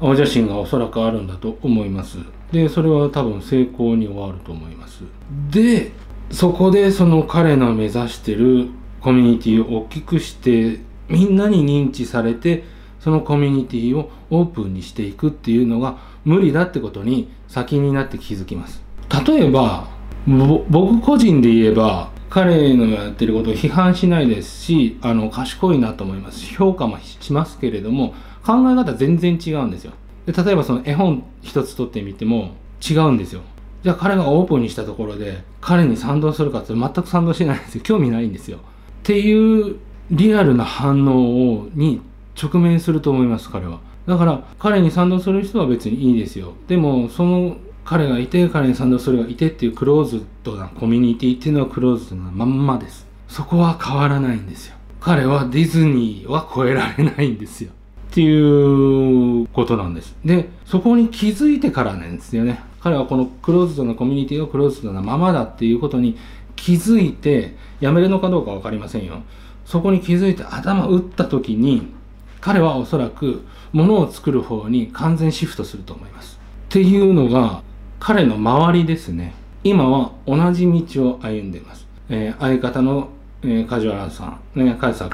[0.00, 2.18] 青写真がおそらくあるんだと思います。
[2.52, 5.02] でそれは多分成功に終わると思います。
[5.50, 5.92] で
[6.30, 8.68] そこでその彼の目指してる
[9.00, 12.64] コミュニティを大きくしてみんなに認知されて
[13.00, 18.82] そのコミュニティをオープンにしていくっていうのが無理だってことに先になって気づきます。
[19.26, 19.88] 例えば
[20.26, 28.14] 僕個人で言えば彼のやってることを批判しないですしあの賢いなと思います評価もしますけれども
[28.44, 29.92] 考え方全然違うんですよ。
[30.26, 33.42] で例えばその絵本一つ取ってみても違うんですよ。
[33.84, 37.82] じゃあ彼がオープンにしたところで彼に賛同するかって全く賛同してないんですよ。
[37.82, 38.56] 興味ないんですよ。
[38.56, 38.60] っ
[39.02, 39.76] ていう
[40.10, 42.00] リアルな反応をに
[42.42, 43.80] 直面すると思います彼は。
[44.06, 46.54] だから彼に賛同する人は別にいいですよ。
[46.66, 53.06] でもその彼がいて彼に賛同するがいてっていうクローズドなコミュニティっていうのはクローズドなまんまです。
[53.28, 54.76] そこは変わらないんですよ。
[55.00, 57.70] 彼はディズニーは超えられないんですよ。
[58.10, 60.16] っていうことなんです。
[60.24, 62.62] でそこに気づいてからなんですよね。
[62.84, 66.18] 彼はこのクローズドなコミュニティがクローズドなままだっていうことに
[66.54, 69.22] 気づいてやめるのかどうか分かりませんよ。
[69.64, 71.94] そこに気づいて頭打った時に
[72.42, 76.38] 彼はおそらく物を作る方に完全シフトすると思います。
[76.68, 77.62] っていうのが
[78.00, 79.34] 彼の周りですね。
[79.62, 83.08] 今は同じ道を歩んでいます、えー、相方の、
[83.42, 85.10] えー、梶原さんね梶さん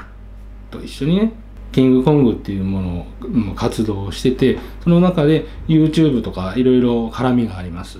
[0.69, 1.31] と一緒にね
[1.71, 7.99] キングコングっていうものを活動をしててその中で YouTube とかいろいろ絡みがあります。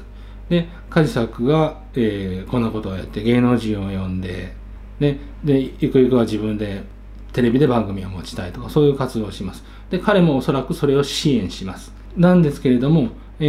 [0.50, 4.54] で梶作が、えー、こんなことをやって芸能人を呼んで
[5.00, 6.84] ででゆくゆくは自分で
[7.32, 9.64] テレビで番組を持ちたいとかそういう活動をします。
[9.90, 11.94] で彼もおそらくそれを支援します。
[12.18, 13.10] なんですけれども
[13.44, 13.46] え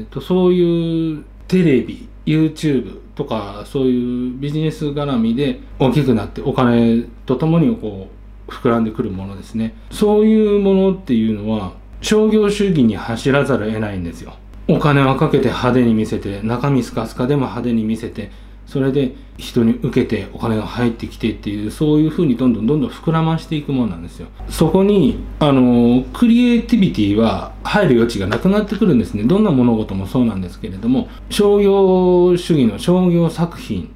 [0.00, 9.74] ーと、そういうテレビ YouTube とかそういうビジネス絡みで大きくなってお金とともにこう膨らんでくるものですね。
[9.90, 14.34] そういうものっていうのは商業主義に走らざるを得ないんですよ。
[14.68, 18.30] お金はかけて派手に見せて中身スカスカでも派手に見せて
[18.66, 24.28] それで人に受けてお金が入ってきてっていうそういうふうにどんどんどんどん膨らましていくものなんですよ。
[24.48, 29.24] そこにあのクリエイティビティは入る余地がなくなってくるんですね。
[29.24, 33.93] どんな物事もそうなんですけれども商業主義の商業作品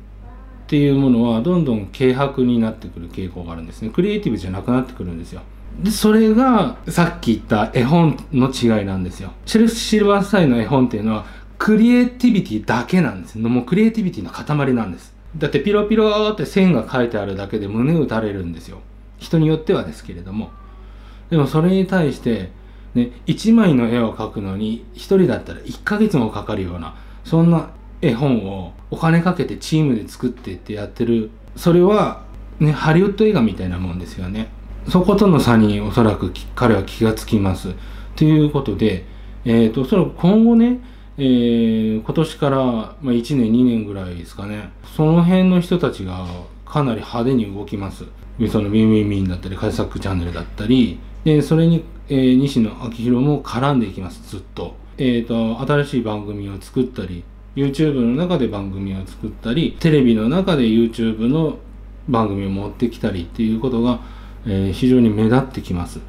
[0.68, 3.88] っていうものはどんどん軽薄になってくる傾向があるんですね。
[3.88, 5.40] クリエイティブじゃなくなってくるんですよ。
[5.82, 9.32] でそれがさっき言った絵本の違いなんですよ。
[9.46, 11.24] シェルフ・シルバースタインの絵本っていうのは
[11.56, 13.38] クリエイティビティだけなんです。
[13.38, 15.14] もうクリエイティビティの塊なんです。
[15.38, 18.80] だってピロピロって線が書いてあるだけで胸打たれるんですよ。
[19.16, 20.50] 人によってはですけれども。
[21.30, 22.50] でもそれに対して
[22.94, 26.94] ね1枚の絵を描くのに1人だったら1ヶ月もかかるような
[27.24, 27.70] そんな
[28.01, 31.30] 絵本をお金かけてチームで作ってってやってる。
[31.57, 32.22] それは
[32.61, 34.49] ねハリウッド映画みたいなもんですよね。
[34.88, 37.74] そことの差におそらく彼は気がつきます。
[38.16, 39.05] ということで
[39.44, 40.80] え、ー、とその今後ね
[41.20, 44.70] えー、今年から、まあ、1年2年ぐらいですかね。
[44.96, 46.24] その辺の人たちが
[46.64, 48.05] かなり派手に動きます。
[48.53, 51.01] そのミンミンミンだったりカジサックチャンネルだったり。
[51.24, 54.30] でそれに、えー、西野昭弘も絡んでいきます。
[54.30, 57.24] ずっと,、えーと、新しい番組を作ったり。
[57.57, 61.59] YouTube の中で番組を作ったりテレビの中で YouTube の
[62.09, 64.01] 番組を持ってきたりっていうことが、
[64.46, 66.01] えー、非常に目立ってきます。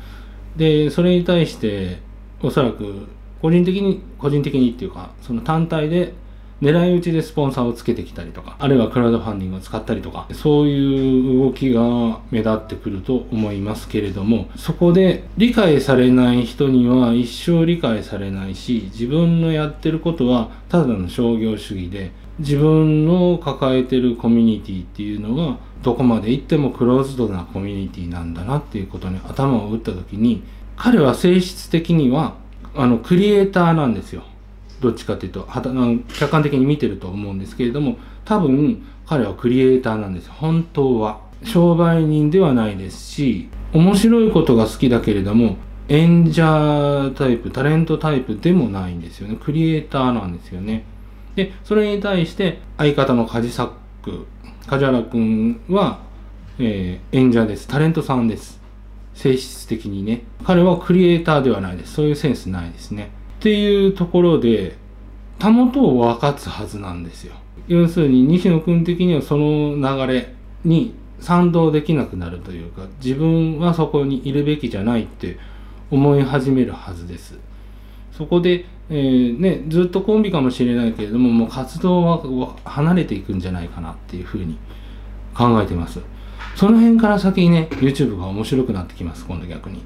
[0.56, 2.00] でそれに対して
[2.42, 3.08] おそらく
[3.42, 6.14] 個人的に個人的にっていうかその単体で
[6.62, 30.43] 狙い撃ちでスポンサーをつけてきたりとか、あるいはクラウドファンディングを使ったりとか、そういう動きが目立ってくると思いますけれども、そこで理解されない人には一生理解されないし、自分のやってることはただの商業主義で、自分の抱えてるコミュニティっていうのがどこまで行ってもクローズドなコミュニティなんだなっていうことに頭を打った時に
[30.78, 32.36] 彼は性質的には
[32.76, 34.24] あのクリエイターなんですよ。
[34.82, 35.70] どっちかっていうとはた
[36.14, 41.30] 客観的に見てると思うんですけれども多分彼はクリエイターなんです本当は。
[41.44, 45.56] 商売人ではないですし面白いことが好きだけれども
[45.88, 49.38] 演者タイプタレントタイプでもないんですよね。
[49.42, 50.84] クリエイターなんですよね。
[51.36, 53.72] でそれに対して相方のカジサッ
[54.04, 54.28] ク
[54.68, 56.00] 梶原君は、
[56.60, 57.68] えー、演者です。
[57.68, 58.60] タレントさんです。
[59.16, 60.24] 性質的にね。
[60.44, 61.94] 彼はクリエイターではないです。
[61.94, 63.10] そういうセンスないですね。
[63.40, 64.76] っていうところで
[65.40, 67.34] たもとを分かつはずなんですよ。
[67.70, 70.34] 要するに西野君的にはその流れ
[70.66, 75.38] に賛同できなくなるというか自分はそこにいるべきじゃないって
[75.90, 77.40] 思い始めるはずです。
[78.12, 84.58] そこで、えー、ね、ずっとコンビかもしれないけれどももう活動は離れていくんじゃないかなっていうふうに
[85.34, 86.02] 考えてます。
[86.56, 89.82] その辺から先にね YouTube が面白くなってきます今度逆に。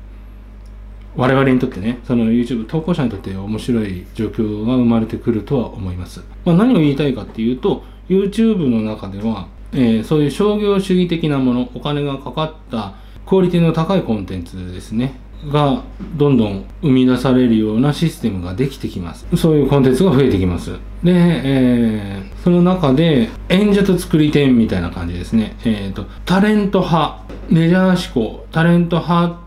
[1.16, 12.95] 我々にとってねその YouTube 投稿者にとって面白い状況が生まれてくるとは思います、まあ、何を言いたいかっていうと YouTube の中では、えー、そういう商業主義的なものお金がかかった
[13.26, 15.20] クオリティの高いコンテンツですね
[15.51, 15.84] が
[16.16, 19.26] どんどん生み出されるようなシステムができてきます。
[19.36, 20.72] そういうコンテンツが増えてきます。
[21.03, 25.57] で、えー、その中で演者と作り手みたいな感じですね。
[25.66, 29.39] えっ、ー、とタレント派メジャー志向タレント派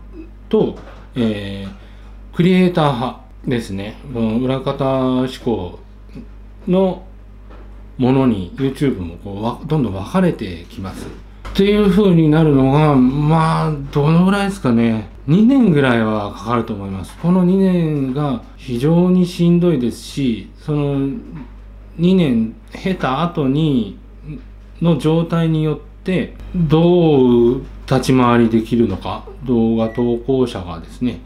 [0.49, 0.77] と、
[1.17, 3.97] えー、クリエイター派ですね。
[4.13, 5.79] この裏方志向
[6.67, 7.03] の
[7.97, 11.07] ものに YouTube もこうどんどん分かれてきます。
[11.07, 11.09] っ
[11.55, 15.09] ていう風になるのがまあどのぐらいですかね。
[15.27, 17.17] 2年ぐらいはかかると思います。
[17.17, 20.99] この2年が非常にしんどいですしその
[21.97, 23.97] 2年経た後に
[24.81, 31.21] の状態によってどう立ち回りできるのか動画投稿者がですね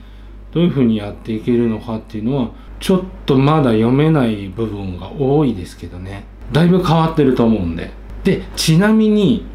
[0.51, 6.25] どういうふうにやっていけるのかっていうのはちょっとまだ読めない部分が多いですけどね。
[6.51, 7.91] だいぶ変わってると思うんで。
[8.23, 9.45] でちなみに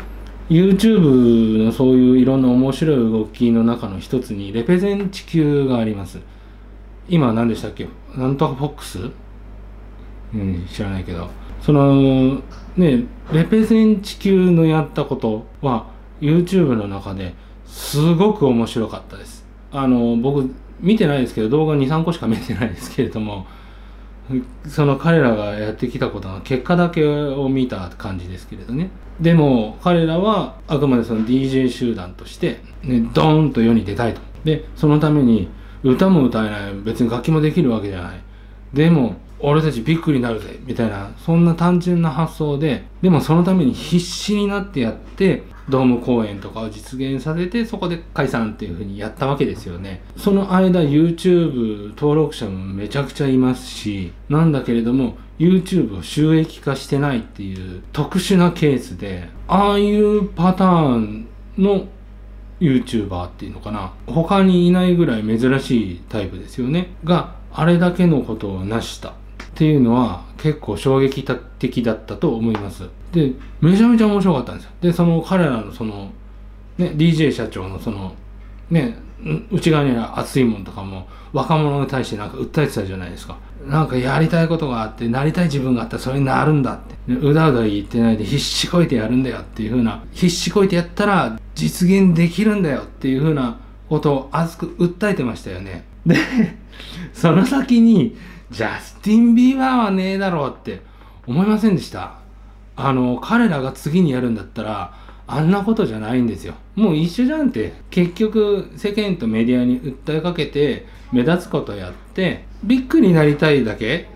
[0.48, 6.20] YouTube のそういういろんな面白い動きの中の一つにレペゼン地球があります。
[7.08, 7.88] 今何でしたっけ？
[8.16, 8.98] なんとかフォックス？
[10.34, 11.28] うん知らないけど。
[11.60, 12.40] その
[12.76, 15.86] ねレペゼン地球のやったことは
[16.20, 17.34] YouTube の中で
[17.66, 19.44] すごく面白かったです。
[19.72, 20.50] あの僕
[20.80, 23.46] 見てないですけど動画23個しか見てないですけれども
[24.68, 28.90] その彼らがやってきたことの結果だけを見た感じですけれどね。
[29.20, 34.20] でも彼らはあくまでその DJ 集団として、ね、ドーンと世に出たいと。
[34.44, 35.48] でそのために
[35.82, 36.74] 歌も歌えない。
[36.74, 38.20] 別に楽器もできるわけじゃない。
[38.74, 50.02] でも俺たちビッグになるぜみたいなそんな単純な発想ででもそのために必死になってやってドーム公演とかを実現させてそこで解散っていう風にやったわけですよね。
[50.16, 61.26] その間 YouTube 登録者もめちゃくちゃいますしなんだけれども YouTube を収益化してないっていう特殊なケースでああいうパターン
[61.58, 61.88] の
[62.60, 63.92] YouTuber っていうのかな。
[64.06, 66.94] 他にいないぐらい珍しいタイプですよね。
[67.04, 69.14] があれだけのことを成した。
[69.56, 71.24] っていうのは結構衝撃
[71.58, 72.90] 的だったと思います。
[73.10, 73.32] で
[73.62, 74.70] めちゃめちゃ面白かったんですよ。
[74.82, 76.10] でその彼らのその
[76.76, 78.14] ね DJ 社長のその
[78.68, 78.98] ね
[79.50, 83.38] 内側にある熱いもんとかも若者に対してなんか訴えてたじゃないですか。
[83.66, 87.14] なんかやりたいことがあってなりたい自分があったらそれになるんだって。
[87.14, 95.86] うだうだ言ってないで必死こいてやるんだよっていう風な必死こいてやったら実現できるんだよっていう風なことを熱く訴えてましたよね。
[96.04, 96.16] で
[97.14, 98.14] その先に
[98.56, 100.80] ジャスティン・ビーバーはねえだろうって
[101.26, 102.14] 思いませんでした。
[102.74, 104.94] あの彼らが次にやるんだったら
[105.26, 106.54] あんなことじゃないんですよ。
[106.74, 107.74] もう一緒じゃんって。
[107.90, 114.08] 結局世間とメディアに訴えかけて目立つことやってビッグになりたいだけ。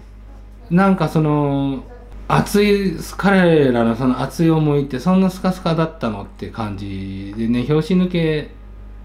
[0.70, 1.84] なんかその
[2.26, 8.52] 熱い彼らのその熱い思いってそんなスカスカだったのって感じでね拍子抜け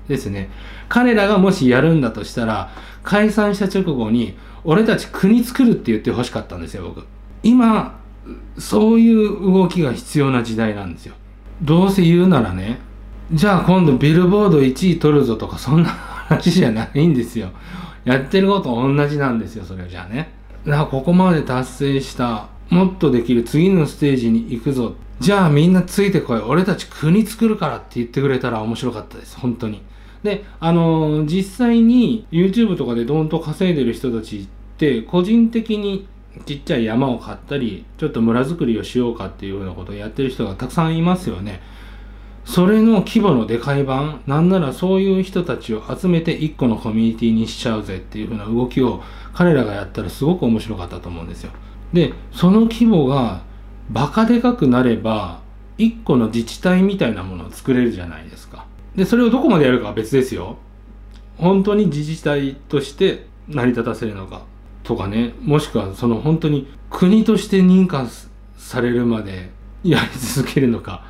[0.07, 0.49] ですね。
[0.87, 2.69] 彼らがもしやるんだとしたら
[3.03, 7.05] 解散した直後に俺たち国作るって言ってほしかったんですよ僕。
[7.43, 7.99] 今
[8.57, 11.13] そういう動きが必要な時代なんですよ。
[11.61, 12.79] どうせ言うならね
[13.31, 17.51] じゃあ今度ビルボード1位取るぞとかそんな話じゃないんですよ。
[18.03, 20.31] やってること同じなんですよそれじゃあね。
[20.65, 24.95] だからここまで達成したもっとできる次のステージに行くぞ。
[25.19, 26.39] じゃあみんなついてこい。
[26.39, 29.83] 俺たち国作るからって言ってくれたら面白かったです本当に。
[30.23, 36.07] であのー、実際に YouTube とかでどんと稼いでる人たちって個人的に
[36.45, 41.61] ちっちゃい山を買ったりちょっと村づくりをしようかっていうようなことをやってる人がたくさんいますよね。
[42.43, 49.01] それの規模のでかい版なんならそういう人たちを集めて一個のコミュニティにしちゃうぜっていう風な動きを
[49.33, 51.51] 彼らがやったらすごく面白かったと思うんですよ。
[51.93, 53.41] でその規模が
[53.89, 55.39] バカでかくなれば
[55.77, 58.65] 一個の自治体みたいなものを作れるじゃないですか。
[58.95, 60.57] でそれをどこまでやるかは別ですよ。
[61.37, 64.43] 本当に自治体として成り立たせるのか。
[64.85, 68.05] とかねもしくはその本当に国として認可
[68.57, 69.49] されるまで
[69.83, 71.03] やり続けるのか。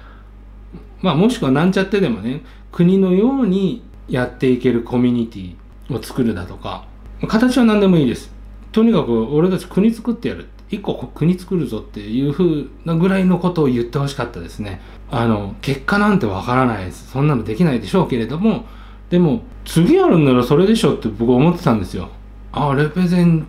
[1.01, 5.55] まあもしくはなんちゃってでもね国のようにやっていけるコミュニティ
[5.95, 6.86] を作るだとか
[7.28, 8.34] 形は何でもいいです。
[8.71, 10.47] とにかく俺たち国作ってやる。
[10.69, 14.82] 一個国作るぞっていうふうなぐらいのことを言ってほしかったですね。
[15.11, 17.11] あの結果なんてわからないです。
[17.11, 18.65] そんなのできないでしょうけれども
[19.09, 22.09] でも次やるんならそれでしょって僕は思ってたんですよ。
[22.51, 23.47] ああレペゼン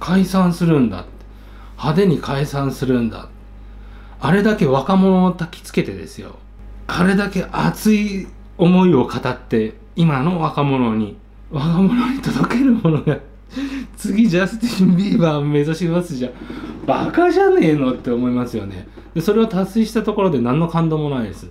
[0.00, 1.04] 解散するんだ。
[1.76, 3.28] 派手に解散するんだ。
[4.20, 6.36] あれだけ若者を焚きつけてですよ。
[6.86, 8.26] あれだけ熱い
[8.58, 11.16] 思いを語って今の若者に
[11.50, 13.18] 若者に届けるものが
[13.96, 16.30] 次ジャスティン・ビーバー目指しますじゃ
[16.86, 18.88] バカじゃねえのって思いますよね。
[19.14, 21.50] でそれを達成したところで何の感動もないです。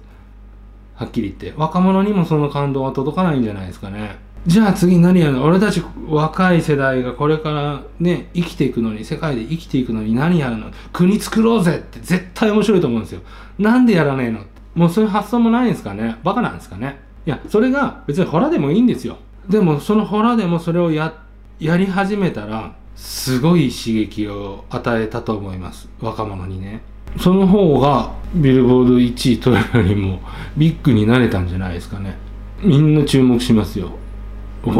[0.95, 1.59] はっきり言って。
[1.59, 4.17] 若者にもその感動は届かないんじゃないですかね。
[4.47, 5.43] じゃあ次何やるの？
[5.43, 10.71] 俺たち若い世代がこれからね生きていくのに世界で生きていくのに何やるの？
[10.93, 13.21] 国作ろうぜって絶対面白いと思うんですよ。
[13.57, 14.41] なんでやらねえの？
[14.75, 16.17] もうそういう発想もないんですかね？
[16.23, 16.99] バカなんですかね？
[17.25, 19.17] いやそれが別にホラでもいいんですよ。
[19.49, 21.23] でもそのホラでもそれをや
[21.59, 25.89] やり始めたらすごい刺激を与えたと思います。
[25.99, 26.81] 若者にね。
[27.19, 30.19] その方がビルボード1位取るよりも
[30.57, 32.17] ビッグになれたんじゃないですかね。
[32.61, 33.91] みんな注目しますよ。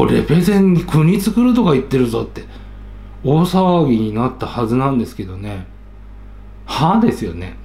[0.10, 2.44] レペゼンに国作るとか言ってるぞって。
[3.26, 5.66] 大騒ぎになったはずなんですけどね。
[6.66, 7.56] はですよね、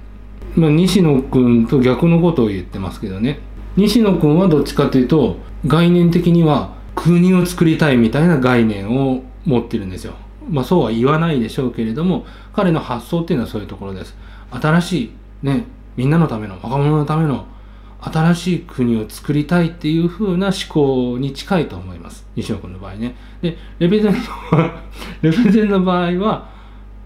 [0.55, 3.39] まあ、西野君と逆のことを言ってますけどね。
[3.77, 10.13] 西野君はどっちかというと概念的には国を作りたいみたいな概念を持ってるんですよ。
[10.49, 14.17] まあそうは言わないでしょうけれども彼の発想っていうのはそういうところです。
[14.49, 15.11] 新しい
[15.43, 15.65] ね
[15.95, 17.45] みんなのための若者のための
[18.01, 22.25] 新しい国を作りたいっていう風な思考に近いと思います。
[22.35, 23.15] 西野君の場合ね。
[23.41, 24.19] で、レペゼンの
[25.21, 26.49] レペゼンの場合は、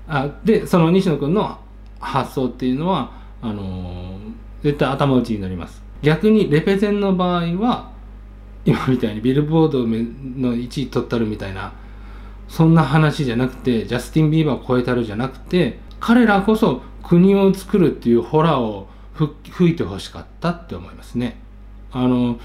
[0.08, 1.58] あで、その西野君の
[2.00, 5.84] 発想っていうのは、あのー、絶対頭打ちになります。
[6.02, 7.92] 逆にレペゼンの場合は、
[8.64, 11.74] 今みたいにビルボードの1位取ったるみたいな、
[12.48, 21.38] そんな話じゃなくて、ジャスティン・ビーバーを超えたるじゃなくて、彼らこそ国を作るっていうホラーを吹いてほしかったって思いますね。
[21.92, 22.38] あの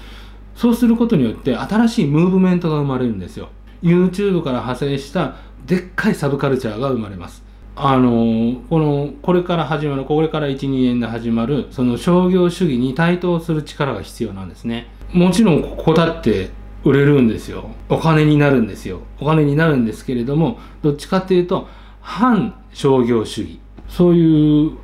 [0.55, 3.49] そうすることによって新しいムーブメントが生まれるんですよ。
[3.81, 7.43] YouTube から派生したでっかいサブカルチャーが生まれます。
[7.75, 14.87] あのこのこれから始まるこれから12年で始まるその商業主義に対等する力が必要なんですね。
[15.13, 16.49] もちろんここだって
[16.83, 17.69] 売れるんですよ。
[17.89, 19.01] お金になるんですよ。
[19.19, 21.67] お金になるんですけれどもどっちかっていうと
[22.01, 24.77] 反商業主義そういう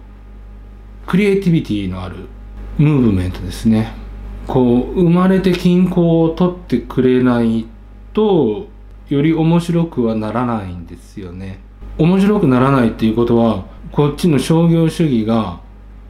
[1.07, 2.27] クリエイティビティのある
[2.77, 3.93] ムーブメントですね。
[4.45, 7.65] こう生まれて均衡を取ってくれない
[8.13, 8.67] と
[9.07, 11.59] より面白くはならないんですよね。
[11.97, 15.61] 面白くならないっていうことはこっちの商業主義が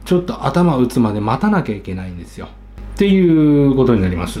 [0.04, 2.48] ちょっと頭打つまで待たなきゃいけないんですよ。
[2.94, 4.40] っていうことになります。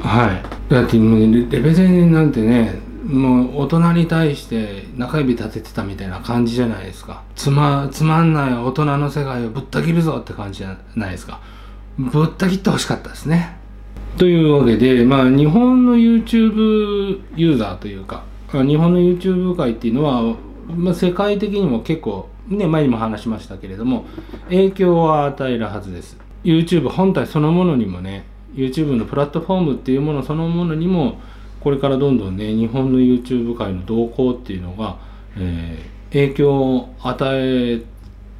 [0.00, 0.72] はい。
[0.72, 7.22] だってレベゼンなんてねもう大人に対して中指立ててたみたいな感じじゃないですか。
[7.34, 11.40] つまつまんない大人の世界をぶった切るぞって感じじゃないですか。
[11.98, 13.56] ぶった切ってほしかったですね。
[14.18, 20.36] というわけでまあ日本の YouTube ユーザーというか日本の YouTube 界っていうのは、
[20.68, 24.04] まあ、世界的にも結構ね前にも話しましたけれども
[24.48, 26.18] 影響は与えるはずです。
[26.44, 28.24] YouTube 本体そのものにもね
[28.54, 31.20] YouTube のプラットフォームっていうものそのものにも
[31.60, 34.98] これからどんどんね日本の YouTube 界の動向っていうのが、
[35.36, 37.82] えー、影響を与え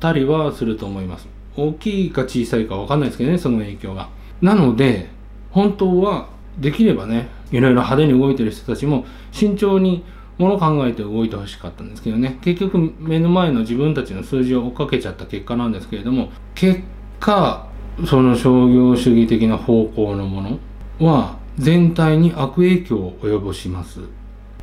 [0.00, 1.28] たりはすると思います。
[1.56, 4.08] 大きいか小さいか分かんないですけどねその影響が。
[4.40, 5.08] なので
[5.50, 10.04] 本当はできればねいろいろ派手に動いてる人たちも慎重に
[10.38, 12.38] もの考えて動いてほしかったんですけどね。
[12.40, 16.80] 結局目の前の自分たちの数字を追っかけちゃった結果なんですけれども結
[17.18, 17.68] 果
[18.06, 20.58] その商業主義的な方向のもの
[21.06, 24.00] は全体に悪影響を及ぼします。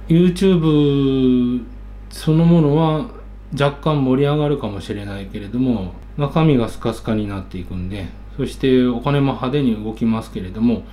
[0.07, 1.65] YouTube
[2.09, 3.09] そのものは
[3.53, 8.07] 若干盛り上がるかもしれないけれども中身がスカスカになっていくんで
[8.37, 10.83] そしてお金も派手に動きますけれども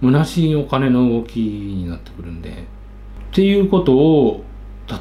[0.00, 2.50] 虚しいお金の動きになってくるんで。
[2.50, 4.44] っていうことを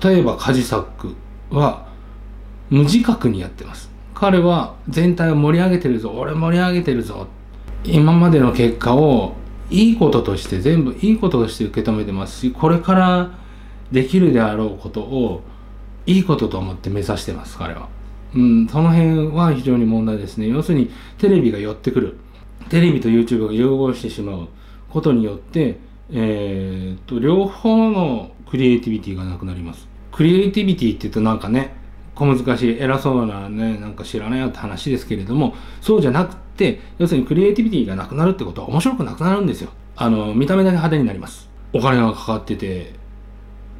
[0.01, 1.15] 例えばカジサック
[1.49, 1.87] は
[2.69, 3.91] 無自覚にやってます。
[4.13, 7.27] 彼は全体を盛り上げてるぞ俺盛り上げてるぞ
[7.83, 9.33] 今までの結果を
[9.71, 13.31] いいこととして全部いいこととして受け止めてますしこれから
[13.91, 15.41] できるであろうことを
[16.05, 17.89] いいことと思って目指してます彼は。
[18.33, 20.47] うん、その辺は非常に問題ですね。
[20.47, 22.17] 要するにテレビが寄ってくる。
[22.69, 24.47] テレビと YouTube が融合してしまう
[24.89, 25.79] ことによって、
[26.11, 29.87] えー、と、両方のクリエイティビティがなくなります。
[30.11, 31.75] クリエイティビティって言うとなんかね、
[32.15, 36.35] 小難しい、偉そうなね、なんか知らないよって話ですけれども、そうじゃなく、
[36.97, 39.71] 要するにクリエイティビティがなくなるってことは面白くなくなるんですよ。
[39.95, 41.49] あの、見た目だけ派手になります。
[41.73, 42.93] お金がかかってて、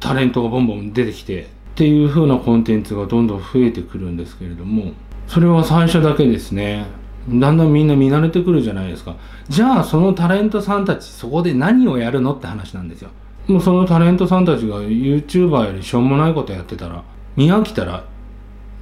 [0.00, 4.92] タレントがボンボン出てきて、っていう風なコンテンツがどんどん増えてくるんですけれども、
[5.26, 6.86] それは最初だけですね。
[7.28, 9.16] だんだんみんな見慣れてくるじゃないですか。
[9.48, 13.10] じゃあそのタレントさんたちそこで何をやるのって話なんですよ。
[13.46, 17.02] もうそのタレントさんたちが YouTuber よりしょうもないことやってたら、
[17.36, 18.04] 見飽きたら、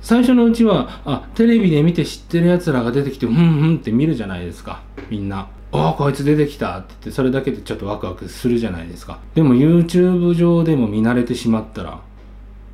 [0.00, 3.38] 最初のうちは、あ、テレビで見て知ってる奴らが出てきて、うんう
[3.72, 4.82] んって見るじゃないですか。
[5.10, 5.48] みんな。
[5.72, 9.18] ああ、こいつ出てきたって言って、それだけでちょっとワクワクするじゃないですか。
[9.34, 12.00] でも YouTube 上でも見慣れてしまったら、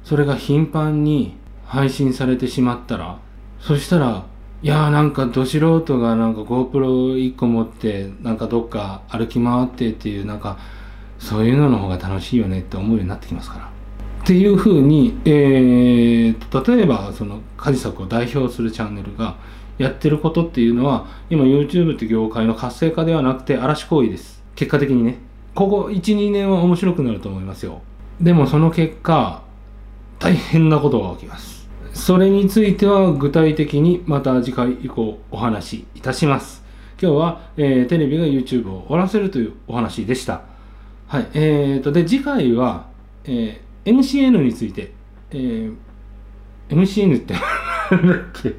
[0.04, 3.18] それが頻繁に配信されてしまったら、
[3.60, 4.24] そしたら、
[4.62, 10.58] いやーなんかど素人がなんか GoPro1 個持ってなんかどっか歩き回ってっていうなんか
[11.18, 13.75] そういうのの方が楽しいよねって思うようになってきますから。
[14.26, 19.36] っていうふうに、えー、例えばそのカジサクを代表するチャンネルが
[19.78, 24.42] やってることっていうのは今 YouTube って業界の活性化ではなくて嵐行為です。
[24.56, 25.18] 結果的にね。
[25.54, 27.82] ここ1、2年は面白くなると思いますよ。
[28.20, 29.44] でもその結果、
[30.18, 31.68] 大変なことが起きます。
[31.94, 36.64] それについては具体的にまた次回以降お話しいたします。
[37.00, 40.42] 今日は、えー、テレビが YouTube を終わらせるというお話でした。
[41.06, 41.28] はい。
[41.34, 42.88] えーと、で、次回は、
[43.24, 44.92] えー、MCN について、
[45.30, 45.74] えー、
[46.68, 47.34] MCN って
[47.90, 48.54] なんだっけ？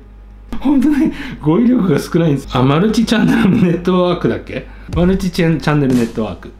[0.59, 1.11] 本当に
[1.41, 2.47] 語彙力が少ないんです。
[2.51, 4.65] あ、マルチチャンネルネットワークだっけ？
[4.95, 6.51] マルチチャンネルネットワーク。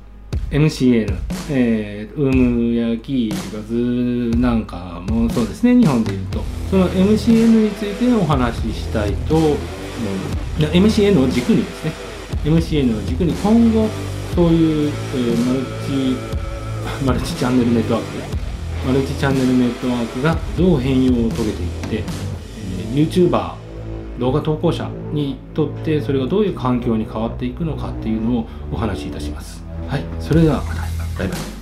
[0.52, 1.14] MCN、
[1.50, 3.62] えー、ウムやキーバ
[4.32, 5.76] ズなんかもそうですね。
[5.76, 6.44] 日本でいうと。
[6.70, 9.60] その MCN についてお話ししたいと思いま
[10.60, 10.64] す。
[10.74, 11.92] MCN を軸にですね。
[12.46, 13.90] MCN を軸に今後
[14.36, 16.16] そういう、えー、マルチ
[17.06, 18.37] マルチチャンネルネットワーク。
[18.86, 23.54] マルチチャンネルネットワークがどう変容を遂げていって、えー、YouTuber
[24.20, 29.64] 動画投稿者にとってそれがどういう環境に変わっていくのかっていうのをお話しいたします。
[29.88, 30.88] はい、それではまた。
[31.18, 31.57] バイバイ。